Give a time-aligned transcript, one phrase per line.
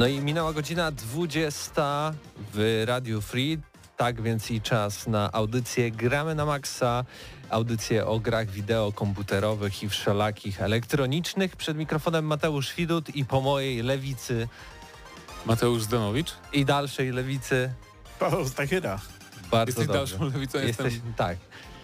[0.00, 2.14] No i minęła godzina 20
[2.54, 3.58] w Radio Free,
[3.96, 7.04] tak więc i czas na audycję Gramy na Maxa,
[7.50, 11.56] audycję o grach wideo, komputerowych i wszelakich elektronicznych.
[11.56, 14.48] Przed mikrofonem Mateusz Widut i po mojej lewicy
[15.46, 16.32] Mateusz Zdanowicz.
[16.52, 17.72] i dalszej lewicy
[18.18, 19.00] Paweł Stachyra.
[19.50, 20.18] bardzo Jesteś dobrze.
[20.18, 21.38] dalszą lewicą, jestem, Jesteś, tak.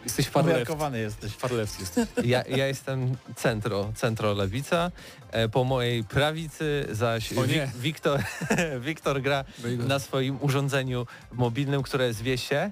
[0.06, 0.56] Jesteś far left.
[0.56, 1.32] Umiarkowany jesteś.
[1.32, 2.06] Far left jesteś.
[2.24, 4.90] Ja, ja jestem centro, centro lewica.
[5.30, 7.54] E, Po mojej prawicy zaś O nie.
[7.66, 8.20] Wik- Wiktor,
[8.86, 9.44] Wiktor gra
[9.78, 12.70] No na swoim urządzeniu mobilnym, które zwie się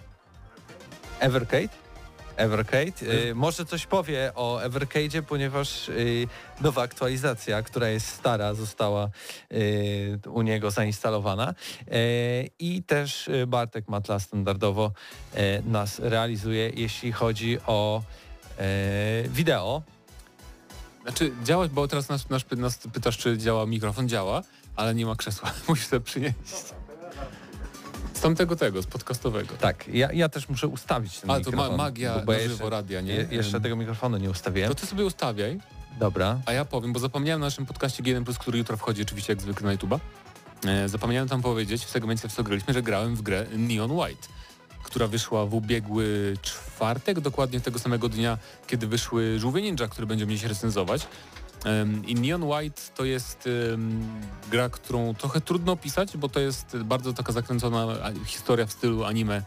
[1.20, 1.68] Evercade.
[2.36, 3.02] Evercade.
[3.02, 6.28] Y, może coś powie o Evercade'zie, ponieważ y,
[6.60, 9.08] nowa aktualizacja, która jest stara, została
[9.52, 11.54] y, u niego zainstalowana.
[12.58, 14.92] I też Bartek Matla standardowo
[15.64, 18.02] nas realizuje, jeśli chodzi o
[19.28, 19.82] wideo.
[21.02, 22.44] Znaczy działa, bo teraz nas, nas,
[22.92, 24.08] pytasz, czy działa mikrofon.
[24.08, 24.42] Działa,
[24.76, 25.52] ale nie ma krzesła.
[25.68, 26.34] Musisz sobie przynieść.
[28.24, 29.54] Tamtego tego, z podcastowego.
[29.56, 31.76] Tak, ja, ja też muszę ustawić ten A, to ma, mikrofon.
[31.76, 33.12] magia bo ja żywo jeszcze, radia, nie?
[33.12, 34.68] je, jeszcze tego mikrofonu nie ustawiłem.
[34.68, 35.60] To ty sobie ustawiaj,
[35.98, 36.40] Dobra.
[36.46, 39.66] a ja powiem, bo zapomniałem na naszym podcaście G1+, który jutro wchodzi oczywiście jak zwykle
[39.66, 39.98] na YouTube'a.
[40.66, 44.28] E, zapomniałem tam powiedzieć w segmencie, w co graliśmy, że grałem w grę Neon White,
[44.84, 50.32] która wyszła w ubiegły czwartek, dokładnie tego samego dnia, kiedy wyszły Żółwie Ninja, które będziemy
[50.32, 51.06] dziś recenzować.
[52.06, 53.48] I Neon White to jest
[54.50, 57.86] gra, którą trochę trudno opisać, bo to jest bardzo taka zakręcona
[58.26, 59.42] historia w stylu anime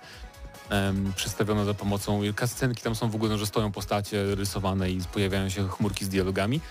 [1.15, 5.69] przedstawiona za pomocą cutscenki tam są w ogóle, że stoją postacie rysowane i pojawiają się
[5.69, 6.61] chmurki z dialogami.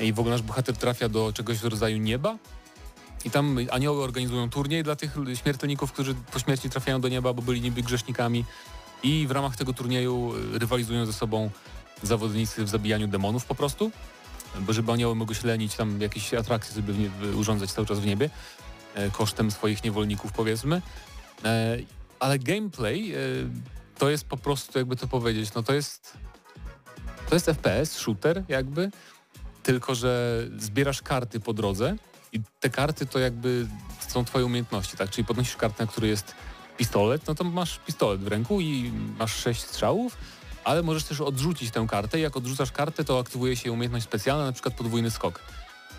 [0.00, 2.36] I w ogóle nasz bohater trafia do czegoś w rodzaju nieba
[3.24, 7.42] i tam anioły organizują turniej dla tych śmiertelników, którzy po śmierci trafiają do nieba, bo
[7.42, 8.44] byli niby grzesznikami
[9.02, 11.50] i w ramach tego turnieju rywalizują ze sobą
[12.02, 13.90] zawodnicy w zabijaniu demonów po prostu,
[14.60, 18.30] bo żeby anioły mogły lenić, tam jakieś atrakcje sobie w- urządzać cały czas w niebie,
[18.94, 20.82] e, kosztem swoich niewolników powiedzmy.
[21.44, 21.76] E,
[22.20, 23.18] ale gameplay e,
[23.98, 26.12] to jest po prostu, jakby to powiedzieć, no to jest
[27.28, 28.90] to jest FPS, shooter jakby,
[29.62, 31.96] tylko że zbierasz karty po drodze
[32.32, 33.66] i te karty to jakby
[34.08, 35.10] są twoje umiejętności, tak?
[35.10, 36.34] Czyli podnosisz kartę, na której jest
[36.76, 40.16] pistolet, no to masz pistolet w ręku i masz sześć strzałów,
[40.66, 44.52] ale możesz też odrzucić tę kartę jak odrzucasz kartę, to aktywuje się umiejętność specjalna, na
[44.52, 45.40] przykład podwójny skok.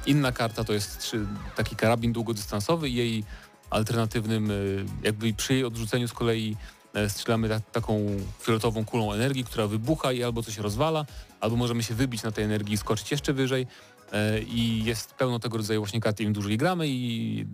[0.06, 1.16] Inna karta to jest
[1.56, 3.24] taki karabin długodystansowy i jej
[3.70, 6.58] alternatywnym, y, jakby przy jej odrzuceniu z kolei
[6.94, 8.08] e, strzelamy ta, taką
[8.40, 11.06] fioletową kulą energii, która wybucha i albo coś rozwala,
[11.40, 13.68] albo możemy się wybić na tej energii i skoczyć jeszcze wyżej.
[14.12, 17.46] E, I jest pełno tego rodzaju właśnie kart, im dłużej gramy i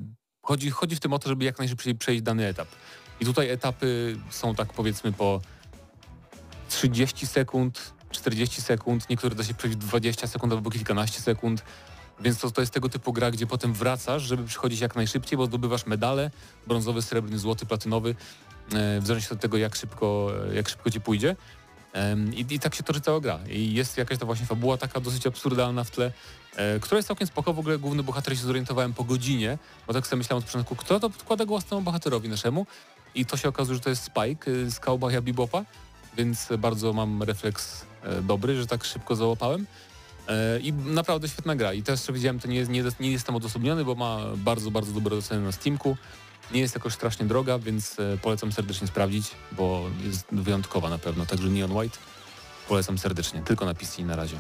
[0.42, 2.68] chodzi, chodzi w tym o to, żeby jak najszybciej przejść dany etap.
[3.20, 5.42] I tutaj etapy są tak powiedzmy po
[6.74, 11.64] 30 sekund, 40 sekund, niektóre da się przejść w 20 sekund albo kilkanaście sekund.
[12.20, 15.46] Więc to, to jest tego typu gra, gdzie potem wracasz, żeby przychodzić jak najszybciej, bo
[15.46, 16.32] zdobywasz medale,
[16.68, 21.36] brązowy, srebrny, złoty, platynowy, e, w zależności od tego, jak szybko, jak szybko ci pójdzie.
[22.34, 23.40] I, I tak się toczy cała gra.
[23.50, 26.12] I jest jakaś ta właśnie fabuła taka dosyć absurdalna w tle,
[26.56, 27.54] e, która jest całkiem spoko.
[27.54, 29.58] W ogóle główny bohater się zorientowałem po godzinie,
[29.88, 32.66] bo tak sobie myślałem od początku, kto to podkłada go własnemu bohaterowi naszemu.
[33.16, 35.64] I to się okazuje, że to jest Spike y, z Cowboya Bebopa,
[36.18, 39.66] więc bardzo mam refleks e, dobry, że tak szybko załapałem.
[40.28, 41.74] E, I naprawdę świetna gra.
[41.74, 44.92] I też widziałem, to nie jest, nie, nie jest tam odosobniony, bo ma bardzo, bardzo
[44.92, 45.98] dobre oceny na Steamku.
[46.52, 51.26] Nie jest jakoś strasznie droga, więc e, polecam serdecznie sprawdzić, bo jest wyjątkowa na pewno.
[51.26, 51.98] Także Neon White
[52.68, 53.42] polecam serdecznie.
[53.42, 54.40] Tylko na PC na razie.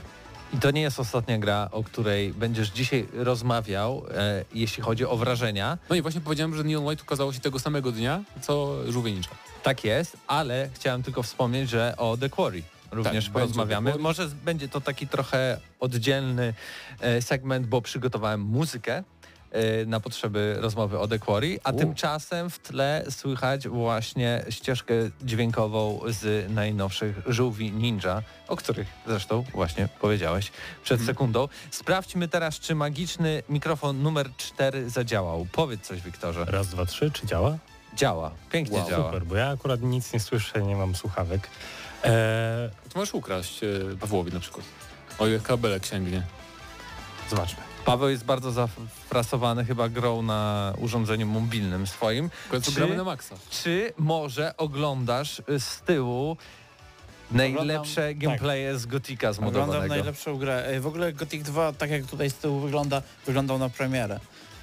[0.53, 5.17] I to nie jest ostatnia gra, o której będziesz dzisiaj rozmawiał, e, jeśli chodzi o
[5.17, 5.77] wrażenia.
[5.89, 9.29] No i właśnie powiedziałem, że Neon White ukazało się tego samego dnia, co Żółwie Ninja.
[9.63, 12.61] Tak jest, ale chciałem tylko wspomnieć, że o The Quarry
[12.91, 13.93] również Tak, porozmawiamy.
[13.99, 16.53] Może będzie to taki trochę oddzielny
[16.99, 19.03] e, segment, bo przygotowałem muzykę
[19.85, 21.77] na potrzeby rozmowy o The Quarry, a U.
[21.77, 29.87] tymczasem w tle słychać właśnie ścieżkę dźwiękową z najnowszych żółwi Ninja, o których zresztą właśnie
[30.01, 30.51] powiedziałeś
[30.83, 31.15] przed Mhm.
[31.15, 31.47] sekundą.
[31.71, 35.47] Sprawdźmy teraz, czy magiczny mikrofon numer 4 zadziałał.
[35.51, 36.45] Powiedz coś, Wiktorze.
[36.45, 37.57] Raz, dwa, trzy, czy działa?
[37.95, 39.05] Działa, pięknie Wow, działa.
[39.05, 41.47] Super, bo ja akurat nic nie słyszę, nie mam słuchawek.
[42.03, 42.11] Eee,
[42.93, 43.67] To możesz ukraść e,
[43.99, 44.65] Pawłowi na przykład.
[45.19, 46.23] O ile kabelek sięgnie.
[47.29, 47.72] zobaczmy.
[47.85, 52.29] Paweł jest bardzo zafrasowany, chyba grą na urządzeniu mobilnym swoim.
[52.47, 53.35] W końcu Czy- gramy na maksa.
[53.49, 56.37] Czy może oglądasz y, z tyłu
[57.31, 59.95] najlepsze gameplaye z Gotika Oglądam zmodowanego?
[59.95, 60.67] najlepszą grę.
[60.67, 64.19] Ej, W ogóle Gothic 2, tak jak tutaj z tyłu wygląda, wyglądał na premierę.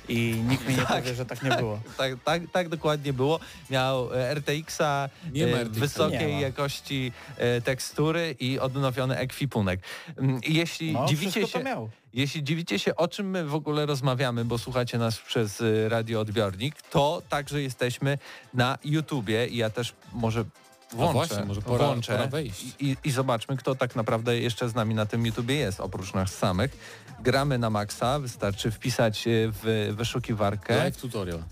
[0.08, 1.02] I nikt mi nie Tak.
[1.02, 1.80] powie, że tak nie było.
[1.98, 3.40] Tak, tak, tak dokładnie było.
[3.70, 5.64] Miał e, RTX-a, Nie ma e.
[5.64, 6.40] Nie wysokiej ma.
[6.40, 9.80] jakości e, tekstury i odnowiony ekwipunek.
[10.16, 11.90] Mm, Jeśli No, dziwicie się, to miał.
[12.12, 16.82] Jeśli dziwicie się, o czym my w ogóle rozmawiamy, bo słuchacie nas przez y, radioodbiornik,
[16.82, 18.18] to także jesteśmy
[18.54, 20.44] na YouTubie i ja też może
[20.92, 22.64] włączę, właśnie, może pora- włączę pora wejść.
[22.80, 26.34] I, i zobaczmy, kto tak naprawdę jeszcze z nami na tym YouTubie jest, oprócz nas
[26.34, 26.76] samych.
[27.20, 31.42] Gramy na maksa, wystarczy wpisać y, w wyszukiwarkę Live tutorial.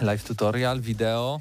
[0.00, 1.40] live tutorial, wideo,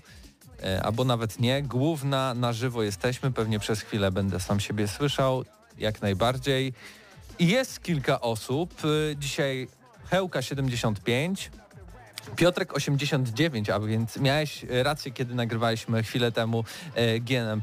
[0.63, 1.61] e, albo nawet nie.
[1.63, 5.45] Główna na żywo jesteśmy, pewnie przez chwilę będę sam siebie słyszał,
[5.77, 6.73] jak najbardziej.
[7.39, 8.85] I jest kilka osób.
[8.85, 9.67] Y, Dzisiaj
[10.09, 11.51] Hełka 75,
[12.35, 16.63] Piotrek 89, a więc miałeś e, rację, kiedy nagrywaliśmy chwilę temu
[16.95, 17.61] e, GNM+,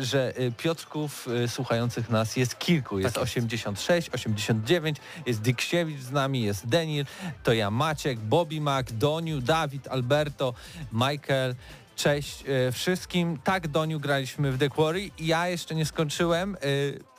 [0.00, 2.98] że y, Piotrków y, słuchających nas jest kilku.
[2.98, 4.96] Jest 86, 89,
[5.26, 7.04] jest Dyksiewicz z nami, jest Denil,
[7.42, 10.54] to ja Maciek, Bobby Mac, Doniu, Dawid, Alberto,
[10.92, 11.54] Michael,
[11.96, 13.38] Cześć e, wszystkim.
[13.44, 15.10] Tak, Doniu, graliśmy w The Quarry.
[15.18, 16.56] Ja jeszcze nie skończyłem.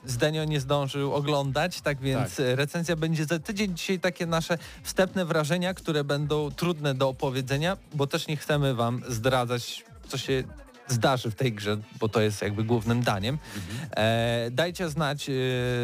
[0.08, 2.46] Zdenio nie zdążył oglądać, tak więc Tak.
[2.46, 3.76] e, recenzja będzie za tydzień.
[3.76, 9.02] Dzisiaj takie nasze wstępne wrażenia, które będą trudne do opowiedzenia, bo też nie chcemy wam
[9.08, 10.44] zdradzać, co się
[10.88, 13.38] zdarzy w tej grze, bo to jest jakby głównym daniem.
[13.98, 15.34] E, dajcie znać, e,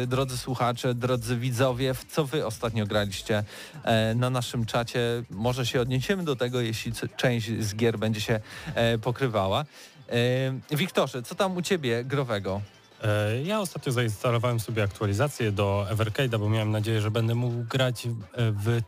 [0.06, 3.44] drodzy słuchacze, drodzy widzowie, w co wy ostatnio graliście
[3.84, 5.00] e, na naszym czacie.
[5.30, 8.40] Może się odniesiemy do tego, jeśli część z gier będzie się
[8.74, 9.64] e, pokrywała.
[10.72, 12.60] E, Wiktorze, co tam u ciebie growego?
[13.04, 18.06] E, Ja ostatnio zainstalowałem sobie aktualizację do Evercade'a, bo miałem nadzieję, że będę mógł grać
[18.06, 18.80] e, w...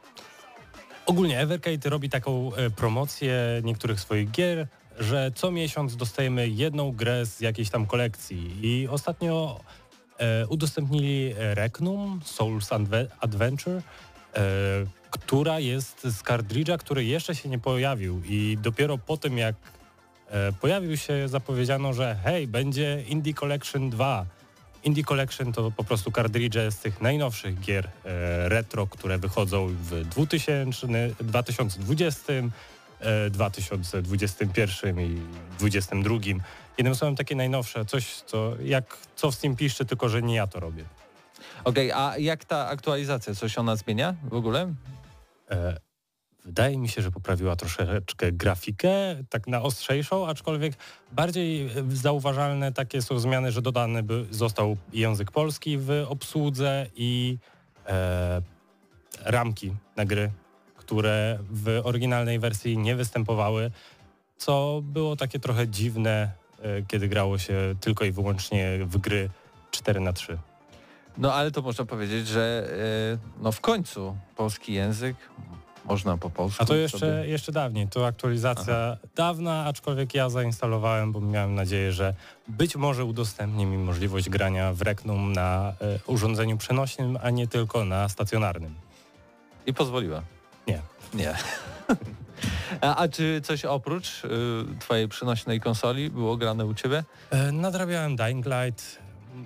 [1.06, 4.66] Ogólnie Evercade robi taką e, promocję niektórych swoich gier,
[4.98, 8.50] że co miesiąc dostajemy jedną grę z jakiejś tam kolekcji.
[8.62, 9.60] I ostatnio
[10.18, 13.82] e, udostępnili Regnum Souls Adve- Adventure, e,
[15.10, 18.22] która jest z kartridża, który jeszcze się nie pojawił.
[18.24, 19.58] I dopiero po tym jak e,
[20.60, 24.26] pojawił się, zapowiedziano, że hej, będzie Indie Collection 2.
[24.86, 30.04] Indie Collection to po prostu kartridże z tych najnowszych gier e, retro, które wychodzą w
[30.04, 30.86] 2000,
[31.20, 32.32] 2020,
[33.00, 35.20] e, 2021 i
[35.58, 36.14] 2022.
[36.78, 40.46] Jednym słowem takie najnowsze, coś co jak co w Steam piszczy, tylko że nie ja
[40.46, 40.84] to robię.
[41.64, 43.34] Okej, a jak ta aktualizacja?
[43.34, 44.74] Coś ona zmienia w ogóle?
[45.50, 45.85] E,
[46.46, 48.88] Wydaje mi się, że poprawiła troszeczkę grafikę,
[49.30, 50.72] tak na ostrzejszą, aczkolwiek
[51.12, 57.38] bardziej e, zauważalne takie są zmiany, że dodany by został język polski w obsłudze i
[57.86, 58.42] e,
[59.24, 60.30] ramki na gry,
[60.76, 63.70] które w oryginalnej wersji nie występowały,
[64.36, 66.30] co było takie trochę dziwne,
[66.62, 69.30] e, kiedy grało się tylko i wyłącznie w gry
[69.70, 70.38] 4 na 3
[71.18, 72.68] No ale to można powiedzieć, że
[73.12, 75.16] e, no w końcu polski język
[75.88, 76.62] można po polsku.
[76.62, 81.92] A to jeszcze, sobie- jeszcze dawniej, to aktualizacja dawna, aczkolwiek ja zainstalowałem, bo miałem nadzieję,
[81.92, 82.14] że
[82.48, 87.84] być może udostępni mi możliwość grania w Regnum na e, urządzeniu przenośnym, a nie tylko
[87.84, 88.74] na stacjonarnym.
[89.66, 90.22] I pozwoliła.
[90.66, 90.82] Nie.
[91.14, 91.34] Nie.
[92.80, 94.28] A, a czy coś oprócz y,
[94.80, 97.04] twojej przynośnej konsoli było grane u ciebie?
[97.30, 98.98] E, nadrabiałem Dying Light,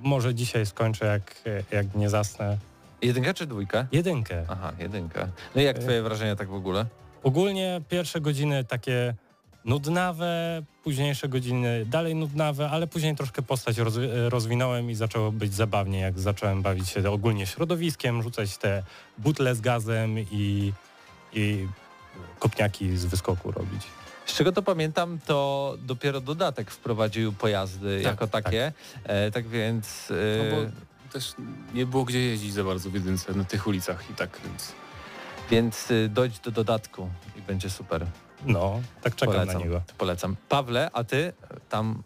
[0.02, 2.58] może dzisiaj skończę, jak, jak nie zasnę.
[3.02, 3.86] Jedynkę czy dwójkę?
[3.92, 4.44] Jedynkę.
[4.48, 5.28] Aha, jedynkę.
[5.54, 6.86] No i jak twoje wrażenia tak w ogóle?
[7.22, 9.14] Ogólnie pierwsze godziny takie
[9.64, 13.94] nudnawe, późniejsze godziny dalej nudnawe, ale później troszkę postać roz,
[14.28, 18.82] rozwinąłem i zaczęło być zabawnie, jak zacząłem bawić się ogólnie środowiskiem, rzucać te
[19.18, 20.72] butle z gazem i,
[21.32, 21.68] i
[22.38, 23.86] kopniaki z wyskoku robić.
[24.26, 28.72] Z czego to pamiętam, to dopiero dodatek wprowadził pojazdy Tak, jako takie.
[29.04, 30.08] E, tak więc...
[30.10, 31.34] No E, bo też
[31.74, 34.72] nie było gdzie jeździć za bardzo w jedynce na tych ulicach i tak, więc
[35.50, 38.06] Więc y, dojdź do dodatku i będzie super.
[38.44, 39.82] No, tak czekam polecam, na niego.
[39.98, 40.36] Polecam.
[40.48, 41.32] Pawle, a ty
[41.68, 42.02] tam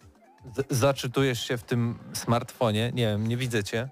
[0.57, 2.91] z- zaczytujesz się w tym smartfonie.
[2.95, 3.89] Nie wiem, nie widzę cię.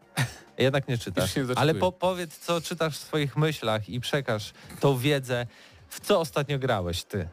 [0.58, 1.24] Jednak nie czytasz.
[1.24, 1.60] Już się zaczytuję.
[1.60, 5.46] Ale po, powiedz, co czytasz w swoich myślach i przekaż tą wiedzę.
[5.88, 7.28] W co ostatnio grałeś ty?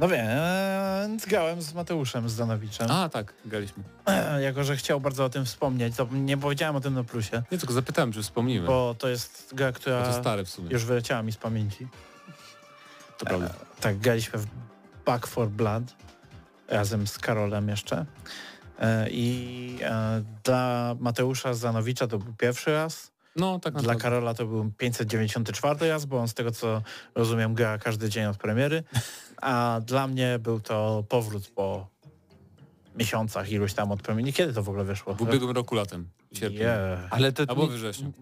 [0.00, 2.90] No więc grałem z Mateuszem Zdanowiczem.
[2.90, 3.82] A, tak, graliśmy.
[4.46, 7.58] Jako, że chciał bardzo o tym wspomnieć, to nie powiedziałem o tym na plusie, Nie,
[7.58, 8.66] tylko zapytałem, czy wspomnimy.
[8.66, 10.70] Bo to jest gra, to która stare w sumie.
[10.70, 11.88] już wyleciała mi z pamięci.
[13.18, 13.54] To prawda.
[13.80, 14.46] Tak, graliśmy w
[15.06, 15.82] Back for Blood
[16.68, 18.06] razem z Karolem jeszcze.
[18.78, 23.09] E, I e, dla Mateusza Zanowicza to był pierwszy raz.
[23.36, 24.02] No, tak Dla naprawdę.
[24.02, 26.82] Karola to był 594 raz, bo on z tego co
[27.14, 28.82] rozumiem gra każdy dzień od premiery.
[29.36, 31.88] A dla mnie był to powrót po
[32.96, 34.32] miesiącach iluś tam od premiery.
[34.32, 35.14] Kiedy to w ogóle wyszło?
[35.14, 36.08] W ubiegłym roku latem.
[36.32, 36.60] Sierpniu.
[36.60, 37.00] Yeah.
[37.10, 38.12] Ale to Albo we wrześniu.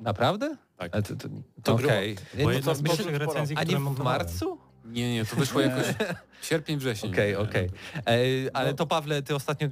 [0.00, 0.56] Naprawdę?
[0.76, 0.94] Tak.
[0.94, 1.28] Ale to, to,
[1.62, 2.16] To Okej.
[2.38, 4.58] Bo no jedna to z pierwszych recenzji, A które nie w marcu?
[4.84, 5.86] Nie, nie, to wyszło jakoś
[6.48, 7.12] sierpień, wrzesień.
[7.12, 7.70] Okej, okej.
[7.94, 8.10] E,
[8.56, 9.68] Ale to Pawle, ty ostatnio...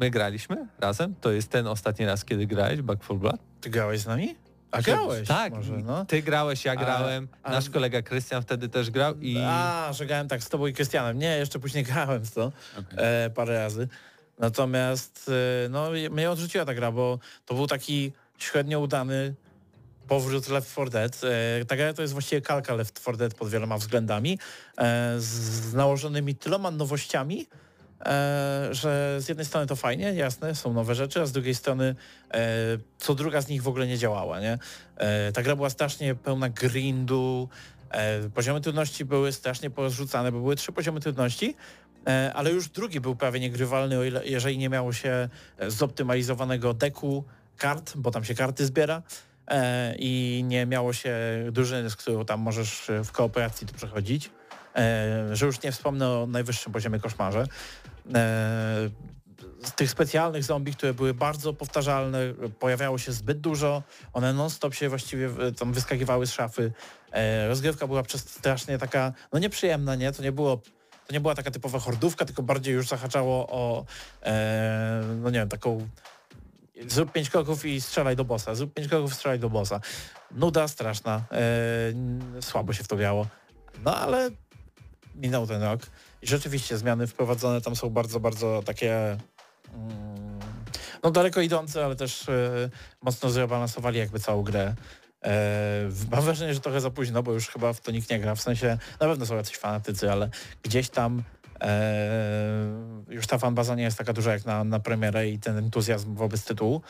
[0.00, 1.14] My graliśmy razem?
[1.20, 3.40] To jest ten ostatni raz, kiedy grałeś Back 4 Blood?
[3.60, 4.34] Ty grałeś z nami?
[4.70, 6.04] A grałeś Tak, może, no.
[6.04, 9.36] ty grałeś, ja A- grałem, a- nasz kolega Krystian wtedy też grał i...
[9.46, 11.18] A, że grałem tak z tobą i Krystianem.
[11.18, 12.98] Nie, jeszcze później grałem w to Okej.
[13.26, 13.88] e, parę razy.
[14.38, 15.30] Natomiast
[15.64, 19.34] e, no, mnie odrzuciła ta gra, bo to był taki średnio udany
[20.08, 21.20] powrót Left 4 Dead.
[21.60, 24.38] E, ta gra to jest właściwie kalka Left 4 Dead pod wieloma względami,
[24.78, 27.46] e, z, z nałożonymi tyloma nowościami,
[28.70, 31.94] że z jednej strony to fajnie, jasne, są nowe rzeczy, a z drugiej strony
[32.34, 32.38] e,
[32.98, 34.40] co druga z nich w ogóle nie działała.
[34.40, 34.58] Nie?
[34.96, 37.48] E, ta gra była strasznie pełna grindu,
[37.90, 41.56] e, poziomy trudności były strasznie porozrzucane, bo były trzy poziomy trudności,
[42.06, 47.24] e, ale już drugi był prawie niegrywalny, jeżeli nie miało się e, zoptymalizowanego deku
[47.56, 49.02] kart, bo tam się karty zbiera
[49.48, 51.16] e, i nie miało się
[51.52, 54.30] drużyny, z którą tam możesz e, w kooperacji to przechodzić.
[54.76, 57.46] E, że już nie wspomnę o najwyższym poziomie koszmarze.
[58.14, 58.90] E,
[59.76, 62.18] tych specjalnych zombie, które były bardzo powtarzalne,
[62.58, 63.82] pojawiało się zbyt dużo,
[64.12, 66.72] one non-stop się właściwie tam wyskakiwały z szafy.
[67.12, 70.12] E, rozgrywka była przez strasznie taka, no nieprzyjemna, nie?
[70.12, 70.60] To nie było
[71.06, 73.84] to nie była taka typowa hordówka, tylko bardziej już zahaczało o,
[74.22, 75.88] e, no nie wiem, taką
[76.88, 79.80] zrób pięć kroków i strzelaj do bossa, zrób pięć kroków, strzelaj do bossa.
[80.30, 83.26] Nuda straszna, e, słabo się w to grało.
[83.84, 84.30] No ale
[85.14, 85.80] minął ten rok
[86.24, 89.16] i rzeczywiście zmiany wprowadzone tam są bardzo, bardzo takie
[89.74, 90.38] mm,
[91.02, 92.70] no daleko idące, ale też e,
[93.02, 94.74] mocno zrebalansowali jakby całą grę.
[95.24, 98.34] E, mam wrażenie, że trochę za późno, bo już chyba w to nikt nie gra.
[98.34, 100.30] W sensie na pewno są jacyś fanatycy, ale
[100.62, 101.22] gdzieś tam
[101.60, 102.08] e,
[103.08, 106.44] już ta fanbaza nie jest taka duża jak na, na premierę i ten entuzjazm wobec
[106.44, 106.82] tytułu.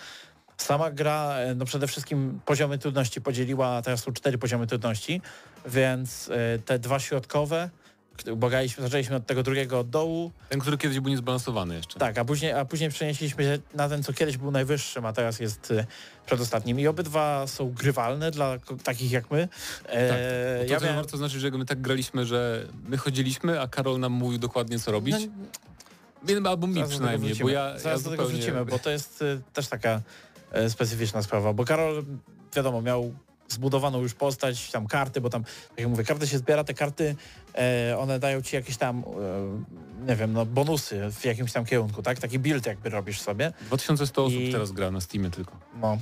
[0.57, 5.21] Sama gra, no przede wszystkim poziomy trudności podzieliła, teraz są cztery poziomy trudności,
[5.67, 6.31] więc
[6.65, 7.71] te dwa środkowe,
[8.17, 11.99] k- bo graliśmy, zaczęliśmy od tego drugiego od dołu, Ten, który kiedyś był niezbalansowany jeszcze.
[11.99, 15.41] tak, a później, a później przenieśliśmy się na ten, co kiedyś był najwyższym, a teraz
[15.41, 15.87] jest e,
[16.27, 16.81] przedostatnim.
[16.81, 19.49] I obydwa są grywalne dla takich jak my.
[19.87, 20.19] E, Tak,
[20.61, 23.99] Bo to, ja miałem, warto znaczyć, że my tak graliśmy, że my chodziliśmy, a Karol
[24.01, 25.17] nam mówił dokładnie co robić.
[26.41, 29.41] no, Albo mi przynajmniej, bo ja, Zaraz ja do tego wrócimy, bo to jest y,
[29.53, 30.01] też taka
[30.67, 32.05] y, specyficzna sprawa, bo Karol,
[32.57, 33.15] wiadomo, miał
[33.49, 37.17] zbudowaną już postać, tam karty, bo tam, tak jak mówię, karty się zbiera, te karty,
[37.55, 39.05] e, one dają ci jakieś tam,
[40.03, 42.19] e, nie wiem, no bonusy w jakimś tam kierunku, tak?
[42.19, 43.53] Taki build jakby robisz sobie.
[43.61, 45.53] 2100 osób I- teraz gra na Steamie tylko.
[45.81, 45.99] No.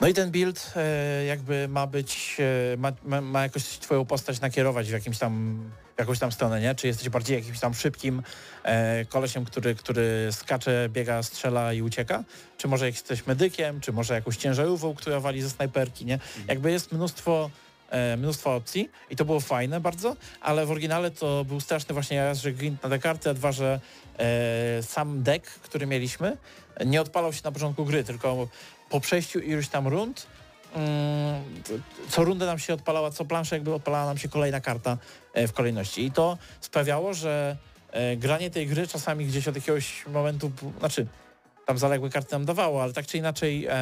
[0.00, 2.36] No i ten build e, jakby ma być,
[2.72, 5.64] e, ma, ma, ma jakoś twoją postać nakierować w jakimś tam,
[6.00, 6.74] jakąś tam stronę, nie?
[6.74, 8.22] Czy jesteś bardziej jakimś tam szybkim
[8.62, 12.24] e, kolesiem, który, który skacze, biega, strzela i ucieka?
[12.56, 16.18] Czy może jesteś medykiem, czy może jakąś ciężarówką, która wali ze snajperki, nie?
[16.48, 17.50] Jakby jest mnóstwo
[17.90, 22.24] e, mnóstwo opcji i to było fajne bardzo, ale w oryginale to był straszny właśnie
[22.24, 23.80] raz, że grind na te karty, a dwa, że
[24.18, 26.36] e, sam deck, który mieliśmy,
[26.86, 28.48] nie odpalał się na początku gry, tylko
[28.90, 30.26] po przejściu iluś tam rund,
[30.74, 31.44] mm,
[32.08, 34.98] co rundę nam się odpalała, co planszę jakby odpalała nam się kolejna karta
[35.34, 36.04] w kolejności.
[36.04, 37.56] I to sprawiało, że
[37.92, 41.06] e, granie tej gry czasami gdzieś od jakiegoś momentu, znaczy
[41.66, 43.72] tam zaległe karty nam dawało, ale tak czy inaczej e,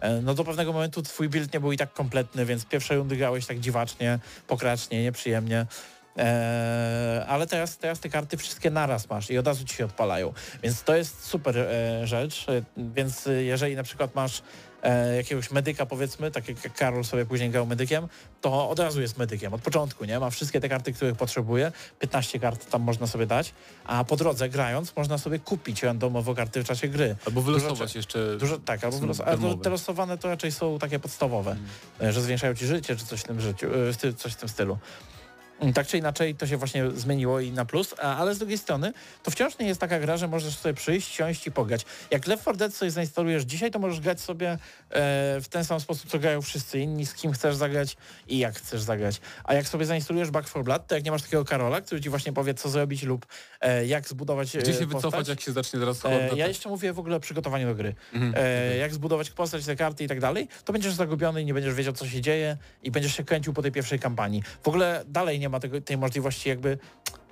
[0.00, 3.16] e, no do pewnego momentu twój build nie był i tak kompletny, więc pierwsze rundy
[3.16, 5.66] grałeś tak dziwacznie, pokracznie, nieprzyjemnie.
[6.18, 10.32] E, ale teraz, teraz te karty wszystkie naraz masz i od razu ci się odpalają.
[10.62, 12.46] Więc to jest super e, rzecz.
[12.48, 14.42] E, więc e, jeżeli na przykład masz
[14.82, 18.08] e, jakiegoś medyka powiedzmy, tak jak Karol sobie później grał medykiem,
[18.40, 20.18] to od razu jest medykiem, od początku, nie?
[20.20, 23.52] Ma wszystkie te karty, których potrzebuje, 15 kart tam można sobie dać,
[23.84, 27.16] a po drodze grając można sobie kupić randomowo karty w czasie gry.
[27.26, 28.36] Albo Dużo wylosować jeszcze...
[28.36, 29.62] Dużo, tak, albo Są wylos- ale to, darmowe.
[29.64, 31.56] te losowane to raczej są takie podstawowe,
[32.00, 33.66] e, że zwiększają ci życie, czy coś w tym życiu,
[34.08, 34.78] e, coś w tym stylu.
[35.74, 38.92] Tak czy inaczej to się właśnie zmieniło i na plus, ale z drugiej strony
[39.22, 41.84] to wciąż nie jest taka gra, że możesz sobie przyjść, siąść i pograć.
[42.10, 44.58] Jak Left 4 Dead sobie zainstalujesz dzisiaj, to możesz grać sobie e,
[45.40, 47.96] w ten sam sposób, co grają wszyscy inni, z kim chcesz zagrać
[48.28, 49.20] i jak chcesz zagrać.
[49.44, 52.10] A jak sobie zainstalujesz Back 4 Blood, to jak nie masz takiego Karola, który ci
[52.10, 53.26] właśnie powie, co zrobić lub
[53.86, 56.92] jak zbudować Gdzie się e, postać, wycofać, jak się zacznie zaraz E, ja jeszcze mówię
[56.92, 57.94] w ogóle o przygotowaniu do gry.
[58.12, 58.34] Mhm.
[58.36, 61.74] E, jak zbudować postać, te karty i tak dalej, to będziesz zagubiony i nie będziesz
[61.74, 64.42] wiedział, co się dzieje i będziesz się kręcił po tej pierwszej kampanii.
[64.62, 66.78] W ogóle dalej nie ma tego, tej możliwości jakby,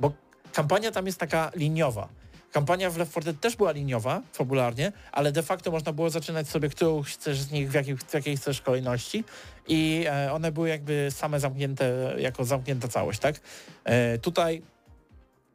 [0.00, 0.12] bo
[0.52, 2.08] kampania tam jest taka liniowa.
[2.52, 6.48] Kampania w Left 4 Dead też była liniowa, fabularnie, ale de facto można było zaczynać
[6.48, 9.24] sobie, którą chcesz z nich, w jakiej, w jakiej chcesz kolejności
[9.68, 13.40] i e, one były jakby same zamknięte, jako zamknięta całość, tak?
[13.84, 14.62] E, tutaj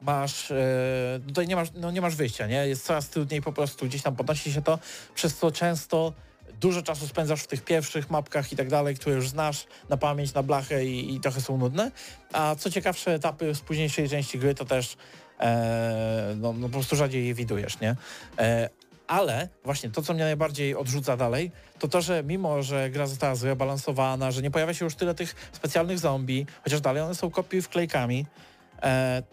[0.01, 2.67] masz, e, tutaj nie masz, no nie masz wyjścia, nie?
[2.67, 4.79] Jest coraz trudniej po prostu, gdzieś tam podnosi się to,
[5.15, 6.13] przez co często
[6.61, 10.33] dużo czasu spędzasz w tych pierwszych mapkach i tak dalej, które już znasz na pamięć,
[10.33, 11.91] na blachę i, i trochę są nudne.
[12.33, 14.97] A co ciekawsze, etapy z późniejszej części gry to też
[15.39, 17.95] e, no, no po prostu rzadziej je widujesz, nie?
[18.39, 18.69] E,
[19.07, 23.35] ale właśnie to, co mnie najbardziej odrzuca dalej, to to, że mimo, że gra została
[23.35, 27.61] zrebalansowana, że nie pojawia się już tyle tych specjalnych zombie, chociaż dalej one są kopii
[27.61, 28.25] wklejkami,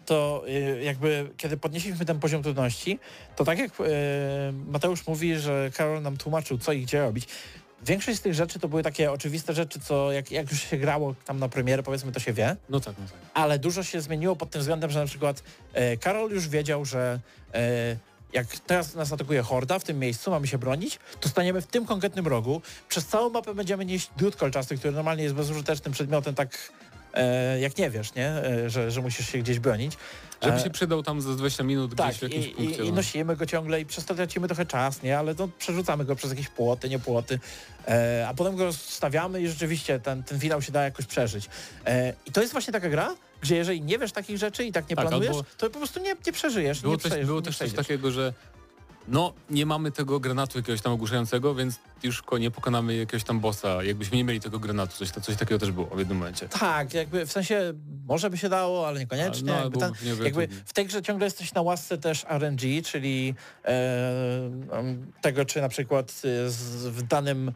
[0.05, 2.99] to e, jakby kiedy podnieśliśmy ten poziom trudności,
[3.35, 3.83] to tak jak e,
[4.67, 7.27] Mateusz mówi, że Karol nam tłumaczył, co i gdzie robić,
[7.85, 11.15] większość z tych rzeczy to były takie oczywiste rzeczy, co jak, jak już się grało
[11.25, 13.17] tam na premierę, powiedzmy, to się wie, No tak, no tak.
[13.33, 17.19] ale dużo się zmieniło pod tym względem, że na przykład e, Karol już wiedział, że
[17.53, 17.95] e,
[18.33, 21.85] jak teraz nas atakuje horda w tym miejscu, mamy się bronić, to staniemy w tym
[21.85, 22.61] konkretnym rogu.
[22.89, 26.92] Przez całą mapę będziemy nieść drut kolczasty, który normalnie jest bezużytecznym przedmiotem, tak e,
[27.59, 28.27] jak nie wiesz, nie?
[28.27, 29.97] E, że, że musisz się gdzieś bronić.
[30.43, 32.83] Żeby E, się przydał tam za 20 minut tak, gdzieś w jakimś i, punkcie.
[32.83, 32.95] i, no.
[32.95, 35.19] nosimy go ciągle i przez to tracimy trochę czas, nie?
[35.19, 37.39] Ale to przerzucamy go przez jakieś płoty, nie płoty,
[37.87, 41.49] e, a potem go rozstawiamy i rzeczywiście ten, ten finał się da jakoś przeżyć.
[41.85, 44.89] E, I to jest właśnie taka gra, gdzie jeżeli nie wiesz takich rzeczy i tak
[44.89, 47.57] nie Tak, planujesz, to po prostu nie, nie przeżyjesz, Było nie też, przejdziesz, było też
[47.57, 48.33] coś takiego, że
[49.07, 53.83] no nie mamy tego granatu jakiegoś tam ogłuszającego, więc już nie pokonamy jakiegoś tam bossa.
[53.83, 56.49] Jakbyśmy nie mieli tego granatu, coś, coś takiego też było w jednym momencie.
[56.49, 57.73] Tak, jakby w sensie
[58.07, 59.51] może by się dało, ale niekoniecznie.
[59.51, 64.51] No, jakby, ten, jakby w tej grze ciągle jesteś na łasce też RNG, czyli e,
[65.21, 66.49] tego, czy na przykład e,
[66.89, 67.51] w danym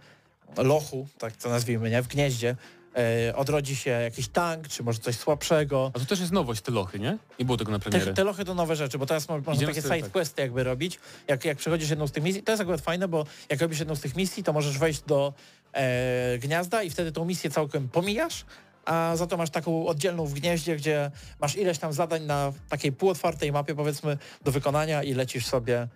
[0.57, 2.55] lochu, tak to nazwijmy, nie, w gnieździe,
[2.97, 5.91] e, odrodzi się jakiś tank, czy może coś słabszego.
[5.95, 7.17] A to też jest nowość, te lochy, nie?
[7.39, 8.05] Nie było tego na premierę.
[8.05, 10.11] Te, te lochy to nowe rzeczy, bo teraz mo- można Idziemy takie side tak.
[10.11, 10.99] questy jakby robić.
[11.27, 13.95] Jak, jak przechodzisz jedną z tych misji, to jest akurat fajne, bo jak robisz jedną
[13.95, 15.33] z tych misji, to możesz wejść do
[15.73, 18.45] e, gniazda i wtedy tą misję całkiem pomijasz,
[18.85, 22.91] a za to masz taką oddzielną w gnieździe, gdzie masz ileś tam zadań na takiej
[22.91, 25.87] półotwartej mapie powiedzmy do wykonania i lecisz sobie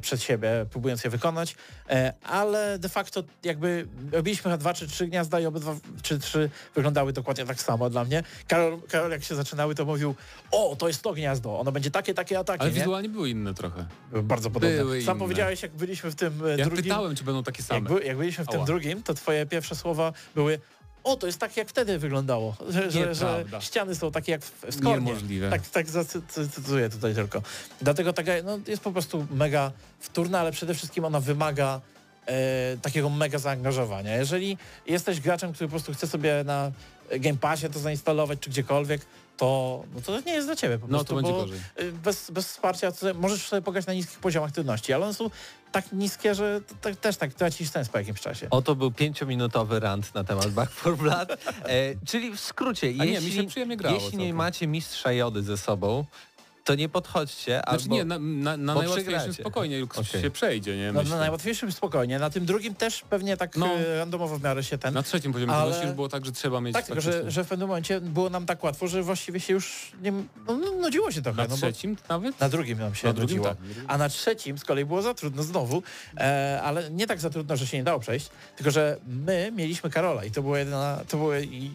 [0.00, 1.56] przed siebie, próbując je wykonać,
[1.90, 6.50] e, ale de facto jakby robiliśmy chyba dwa czy trzy gniazda i obydwa czy trzy
[6.74, 8.22] wyglądały dokładnie tak samo dla mnie.
[8.48, 10.14] Karol, Karol jak się zaczynały, to mówił,
[10.50, 12.78] o, to jest to gniazdo, ono będzie takie, takie, a takie, Ale nie?
[12.78, 13.86] wizualnie były inne trochę.
[14.22, 14.76] Bardzo podobne.
[14.76, 15.24] Były Sam inne.
[15.24, 17.80] powiedziałeś, jak byliśmy w tym e, Ja drugim, pytałem, czy będą takie jak, same.
[17.80, 18.66] by, jak byliśmy w tym Ała.
[18.66, 20.60] drugim, to twoje pierwsze słowa były
[21.04, 24.64] o, to jest tak, jak wtedy wyglądało, że, że, że ściany są takie jak w,
[24.66, 25.06] w Skornie.
[25.06, 25.50] Niemożliwe.
[25.50, 27.42] Tak, tak zacytuję tutaj tylko.
[27.82, 31.80] Dlatego taka no, jest po prostu mega wtórna, ale przede wszystkim ona wymaga
[32.26, 34.16] e, takiego mega zaangażowania.
[34.16, 36.72] Jeżeli jesteś graczem, który po prostu chce sobie na
[37.18, 39.00] Game Passie to zainstalować, czy gdziekolwiek,
[39.40, 41.58] to, no to nie jest dla ciebie po No prostu, to będzie gorzej.
[41.80, 45.30] y, bez, bez wsparcia możesz sobie pograć na niskich poziomach trudności, ale one są
[45.72, 48.46] tak niskie, że tak- też tak tracisz sens po jakimś czasie.
[48.50, 51.30] Oto był pięciominutowy rant na temat Back 4 Blood.
[51.32, 51.36] E,
[52.06, 55.42] czyli w skrócie, A nie, jeśli, mi się przyjemnie grało jeśli nie macie mistrza jody
[55.42, 56.04] ze sobą,
[56.64, 57.94] to nie podchodźcie, Znaczy albo...
[57.94, 59.32] nie, na, na, na najłatwiejszym przegracie.
[59.32, 60.04] spokojnie okay.
[60.04, 60.92] Się przejdzie, nie?
[60.92, 63.78] No, na najłatwiejszym spokojnie, na tym drugim też pewnie tak No.
[63.80, 64.94] y, randomowo w miarę się ten...
[64.94, 67.44] Na trzecim poziomie Ale- trudności już było tak, że trzeba mieć tak, tylko że, że
[67.44, 71.10] w pewnym momencie było nam tak łatwo, że właściwie się już nie, no, no, nudziło
[71.10, 71.36] się trochę.
[71.36, 72.40] Na no, bo trzecim nawet?
[72.40, 73.54] na drugim nam się Na drugim nudziło.
[73.54, 73.84] tak.
[73.88, 75.82] A na trzecim z kolei było za trudno znowu,
[76.16, 79.90] e, ale nie tak za trudno, że się nie dało przejść, tylko że my mieliśmy
[79.90, 81.28] Karola i to, było jedyna, to był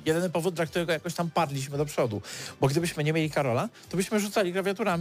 [0.06, 2.22] jedyny powód, dla którego jakoś tam padliśmy do przodu.
[2.62, 4.54] Bo gdybyśmy nie mieli Karola, to byśmy rzucali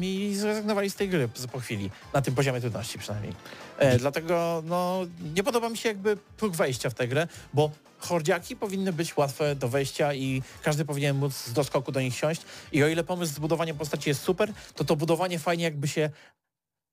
[0.02, 3.32] i zrezygnowali z tej gry po chwili, na tym poziomie trudności przynajmniej.
[3.78, 5.00] E, dlatego no,
[5.34, 9.54] nie podoba mi się jakby próg wejścia w tę grę, bo hordziaki powinny być łatwe
[9.56, 12.42] do wejścia i każdy powinien móc z doskoku do nich siąść
[12.72, 16.10] i o ile pomysł z budowaniem postaci jest super, to to budowanie fajnie jakby się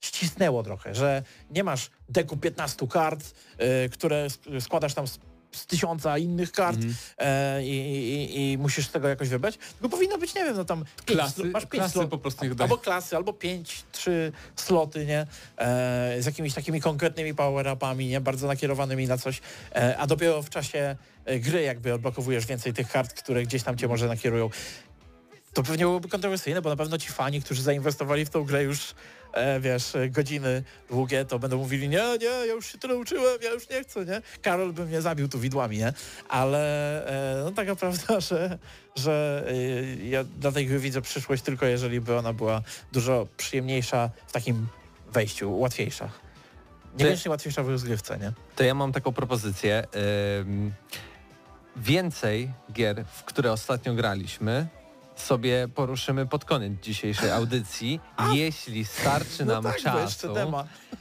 [0.04, 3.34] ścisnęło trochę, że nie masz deku 15 kart,
[3.86, 5.20] y, które sk- składasz tam z,
[5.52, 6.96] z tysiąca innych kart Mhm.
[7.18, 10.66] e, i, i, i musisz z tego jakoś wybrać, tylko powinno być, nie wiem, no
[10.66, 14.32] tam pięć, Klasy, masz pięć klasy slot- po prostu niech albo klasy, albo pięć, trzy
[14.56, 15.28] sloty, nie?
[15.58, 18.22] E, z jakimiś takimi konkretnymi power-upami, nie?
[18.22, 19.42] Bardzo nakierowanymi na coś,
[19.76, 23.78] e, a dopiero w czasie e, gry jakby odblokowujesz więcej tych kart, które gdzieś tam
[23.78, 24.50] cię może nakierują.
[25.54, 28.96] to pewnie byłoby kontrowersyjne, bo na pewno ci fani, którzy zainwestowali w tą grę już
[29.34, 33.40] e, wiesz, e, godziny długie, to będą mówili, nie, nie, ja już się tyle uczyłem,
[33.42, 34.22] ja już nie chcę, nie?
[34.42, 35.94] Karol by mnie zabił tu widłami, nie?
[36.30, 36.62] Ale
[37.40, 38.58] e, no taka prawda, że,
[38.96, 44.10] że e, ja dla tej gry widzę przyszłość tylko jeżeli by ona była dużo przyjemniejsza
[44.28, 44.68] w takim
[45.14, 46.10] wejściu, łatwiejsza.
[46.98, 48.32] Niekoniecznie łatwiejsza w rozgrywce, nie?
[48.56, 49.88] To ja mam taką propozycję.
[50.40, 50.74] Ym,
[51.76, 54.68] więcej gier, w które ostatnio graliśmy,
[55.22, 58.00] sobie poruszymy pod koniec dzisiejszej audycji,
[58.34, 60.34] jeśli starczy nam no tak, czasu.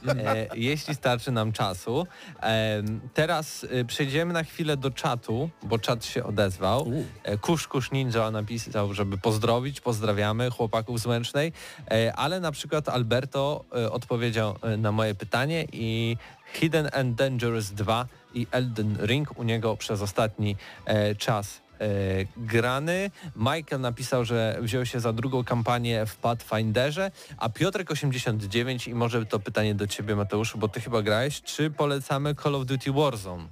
[0.07, 2.07] E, jeśli starczy nam czasu.
[2.41, 6.91] Em, teraz y, przejdziemy na chwilę do czatu, bo czat się odezwał.
[7.23, 11.53] E, Kusz Kusz Ninja napisał, żeby pozdrowić, pozdrawiamy chłopaków z Łęcznej,
[11.91, 16.17] e, ale na przykład Alberto e, odpowiedział e, na moje pytanie i
[16.53, 20.55] Hidden and Dangerous 2 i Elden Ring u niego przez ostatni
[20.85, 21.60] e, czas e,
[22.37, 23.11] grany.
[23.35, 29.39] Michael napisał, że wziął się za drugą kampanię w Pathfinderze, a Piotrek89 i może to
[29.39, 33.47] pytanie do ciebie Mateuszu, bo ty chyba grałeś, czy polecamy Call of Duty Warzone?